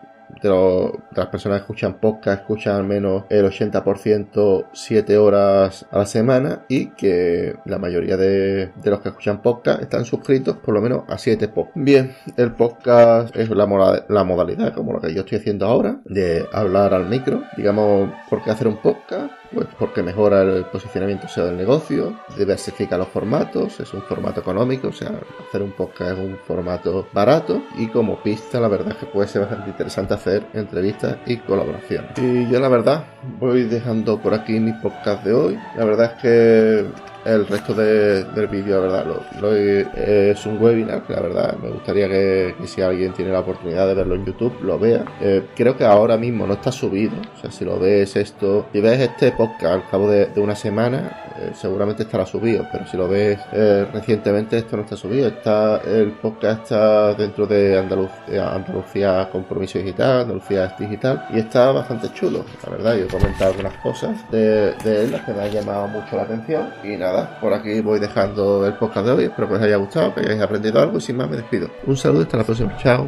de, 0.41 0.91
las 1.11 1.27
personas 1.27 1.59
que 1.59 1.63
escuchan 1.63 1.99
podcast 1.99 2.41
escuchan 2.41 2.75
al 2.75 2.83
menos 2.83 3.23
el 3.29 3.45
80% 3.45 4.67
7 4.73 5.17
horas 5.17 5.85
a 5.91 5.99
la 5.99 6.05
semana 6.05 6.65
y 6.67 6.87
que 6.91 7.55
la 7.65 7.77
mayoría 7.77 8.17
de, 8.17 8.71
los 8.83 9.01
que 9.01 9.09
escuchan 9.09 9.41
podcast 9.41 9.81
están 9.81 10.05
suscritos 10.05 10.57
por 10.57 10.73
lo 10.73 10.81
menos 10.81 11.03
a 11.07 11.17
7 11.17 11.47
podcasts. 11.47 11.81
Bien, 11.83 12.15
el 12.37 12.51
podcast 12.51 13.35
es 13.35 13.49
la, 13.49 14.05
la 14.07 14.23
modalidad 14.23 14.73
como 14.73 14.93
lo 14.93 15.01
que 15.01 15.13
yo 15.13 15.21
estoy 15.21 15.39
haciendo 15.39 15.65
ahora 15.65 15.99
de 16.05 16.45
hablar 16.51 16.93
al 16.93 17.07
micro. 17.07 17.43
Digamos, 17.57 18.11
¿por 18.29 18.43
qué 18.43 18.51
hacer 18.51 18.67
un 18.67 18.77
podcast? 18.77 19.31
Pues 19.53 19.67
porque 19.77 20.03
mejora 20.03 20.41
el 20.41 20.65
posicionamiento 20.65 21.27
SEO 21.27 21.47
del 21.47 21.57
negocio, 21.57 22.19
diversifica 22.37 22.97
los 22.97 23.07
formatos, 23.07 23.79
es 23.79 23.93
un 23.93 24.01
formato 24.01 24.41
económico, 24.41 24.89
o 24.89 24.93
sea, 24.93 25.11
hacer 25.47 25.61
un 25.61 25.71
podcast 25.71 26.11
es 26.11 26.19
un 26.19 26.37
formato 26.45 27.07
barato 27.13 27.61
y 27.77 27.87
como 27.87 28.21
pista 28.21 28.59
la 28.59 28.67
verdad 28.67 28.89
es 28.89 28.97
que 28.97 29.05
puede 29.05 29.27
ser 29.27 29.41
bastante 29.41 29.69
interesante 29.69 30.13
hacer 30.13 30.45
entrevistas 30.53 31.17
y 31.25 31.37
colaboraciones. 31.37 32.11
Y 32.17 32.49
yo 32.49 32.59
la 32.59 32.67
verdad 32.67 33.05
voy 33.39 33.63
dejando 33.63 34.19
por 34.19 34.33
aquí 34.33 34.59
mi 34.59 34.73
podcast 34.73 35.23
de 35.23 35.33
hoy. 35.33 35.59
La 35.77 35.85
verdad 35.85 36.13
es 36.15 36.21
que 36.21 37.14
el 37.25 37.47
resto 37.47 37.73
del 37.73 38.47
vídeo, 38.47 38.75
la 38.75 38.81
verdad, 38.81 39.05
lo, 39.41 39.55
es 39.55 40.45
un 40.45 40.61
webinar, 40.61 41.03
la 41.07 41.19
verdad, 41.19 41.57
me 41.57 41.69
gustaría 41.69 42.07
que, 42.07 42.55
si 42.65 42.81
alguien 42.81 43.13
tiene 43.13 43.31
la 43.31 43.39
oportunidad 43.39 43.87
de 43.87 43.95
verlo 43.95 44.15
en 44.15 44.25
YouTube, 44.25 44.61
lo 44.61 44.77
vea. 44.77 45.03
Eh, 45.19 45.47
creo 45.55 45.75
que 45.75 45.85
ahora 45.85 46.17
mismo 46.17 46.45
no 46.45 46.53
está 46.53 46.71
subido, 46.71 47.13
o 47.35 47.41
sea, 47.41 47.51
si 47.51 47.65
lo 47.65 47.79
ves 47.79 48.15
esto, 48.15 48.67
si 48.71 48.79
ves 48.79 48.99
este 49.01 49.31
podcast 49.31 49.73
al 49.73 49.89
cabo 49.89 50.09
de, 50.09 50.29
una 50.35 50.55
semana, 50.55 51.33
eh, 51.39 51.51
seguramente 51.55 52.03
estará 52.03 52.25
subido, 52.25 52.67
pero 52.71 52.85
si 52.87 52.95
lo 52.95 53.07
ves 53.07 53.39
eh, 53.51 53.87
recientemente, 53.91 54.57
esto 54.57 54.77
no 54.77 54.83
está 54.83 54.95
subido. 54.95 55.27
Está 55.27 55.81
El 55.85 56.11
podcast 56.11 56.63
está 56.63 57.13
dentro 57.15 57.47
de 57.47 57.79
Andalucía, 57.79 59.29
Compromiso 59.31 59.79
Digital, 59.79 60.21
Andalucía 60.21 60.75
Digital, 60.77 61.25
y 61.33 61.39
está 61.39 61.71
bastante 61.71 62.11
chulo, 62.13 62.45
la 62.63 62.69
verdad. 62.69 62.95
Yo 62.97 63.05
he 63.05 63.07
comentado 63.07 63.51
algunas 63.51 63.73
cosas 63.81 64.29
de, 64.29 64.73
de 64.83 65.05
él, 65.05 65.11
las 65.11 65.21
que 65.21 65.33
me 65.33 65.41
han 65.41 65.51
llamado 65.51 65.87
mucho 65.87 66.15
la 66.15 66.23
atención, 66.23 66.69
y 66.83 66.97
nada 66.97 67.14
por 67.41 67.53
aquí 67.53 67.81
voy 67.81 67.99
dejando 67.99 68.65
el 68.65 68.73
podcast 68.73 69.05
de 69.07 69.11
hoy. 69.11 69.23
Espero 69.25 69.47
que 69.47 69.53
os 69.55 69.61
haya 69.61 69.77
gustado, 69.77 70.13
que 70.13 70.21
hayáis 70.21 70.41
aprendido 70.41 70.81
algo 70.81 70.97
y 70.97 71.01
sin 71.01 71.17
más 71.17 71.29
me 71.29 71.37
despido. 71.37 71.69
Un 71.85 71.97
saludo 71.97 72.21
y 72.21 72.23
hasta 72.23 72.37
la 72.37 72.43
próxima. 72.43 72.77
Chao. 72.77 73.07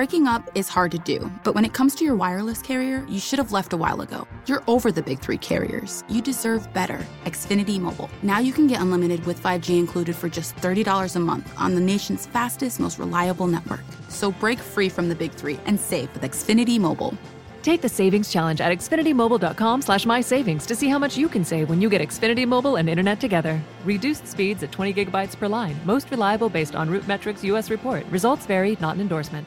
Breaking 0.00 0.26
up 0.26 0.48
is 0.54 0.66
hard 0.66 0.92
to 0.92 0.98
do, 0.98 1.30
but 1.44 1.54
when 1.54 1.66
it 1.66 1.74
comes 1.74 1.94
to 1.96 2.06
your 2.06 2.16
wireless 2.16 2.62
carrier, 2.62 3.04
you 3.06 3.20
should 3.20 3.38
have 3.38 3.52
left 3.52 3.74
a 3.74 3.76
while 3.76 4.00
ago. 4.00 4.26
You're 4.46 4.62
over 4.66 4.90
the 4.90 5.02
big 5.02 5.20
three 5.20 5.36
carriers. 5.36 6.04
You 6.08 6.22
deserve 6.22 6.72
better. 6.72 7.04
Xfinity 7.26 7.78
Mobile. 7.78 8.08
Now 8.22 8.38
you 8.38 8.54
can 8.54 8.66
get 8.66 8.80
unlimited 8.80 9.22
with 9.26 9.42
5G 9.42 9.78
included 9.78 10.16
for 10.16 10.30
just 10.30 10.56
$30 10.56 11.16
a 11.16 11.18
month 11.18 11.52
on 11.58 11.74
the 11.74 11.82
nation's 11.82 12.24
fastest, 12.24 12.80
most 12.80 12.98
reliable 12.98 13.46
network. 13.46 13.84
So 14.08 14.32
break 14.32 14.58
free 14.58 14.88
from 14.88 15.10
the 15.10 15.14
big 15.14 15.32
three 15.32 15.58
and 15.66 15.78
save 15.78 16.10
with 16.14 16.22
Xfinity 16.22 16.80
Mobile. 16.80 17.12
Take 17.60 17.82
the 17.82 17.88
savings 17.90 18.32
challenge 18.32 18.62
at 18.62 18.72
xfinitymobile.com 18.72 19.82
slash 19.82 20.06
my 20.06 20.22
savings 20.22 20.64
to 20.64 20.74
see 20.74 20.88
how 20.88 20.98
much 20.98 21.18
you 21.18 21.28
can 21.28 21.44
save 21.44 21.68
when 21.68 21.82
you 21.82 21.90
get 21.90 22.00
Xfinity 22.00 22.48
Mobile 22.48 22.76
and 22.76 22.88
Internet 22.88 23.20
together. 23.20 23.60
Reduced 23.84 24.26
speeds 24.26 24.62
at 24.62 24.72
20 24.72 24.94
gigabytes 24.94 25.36
per 25.36 25.46
line. 25.46 25.78
Most 25.84 26.10
reliable 26.10 26.48
based 26.48 26.74
on 26.74 26.88
Root 26.88 27.06
Metrics 27.06 27.44
US 27.44 27.68
report. 27.68 28.06
Results 28.06 28.46
vary, 28.46 28.78
not 28.80 28.94
an 28.94 29.02
endorsement. 29.02 29.46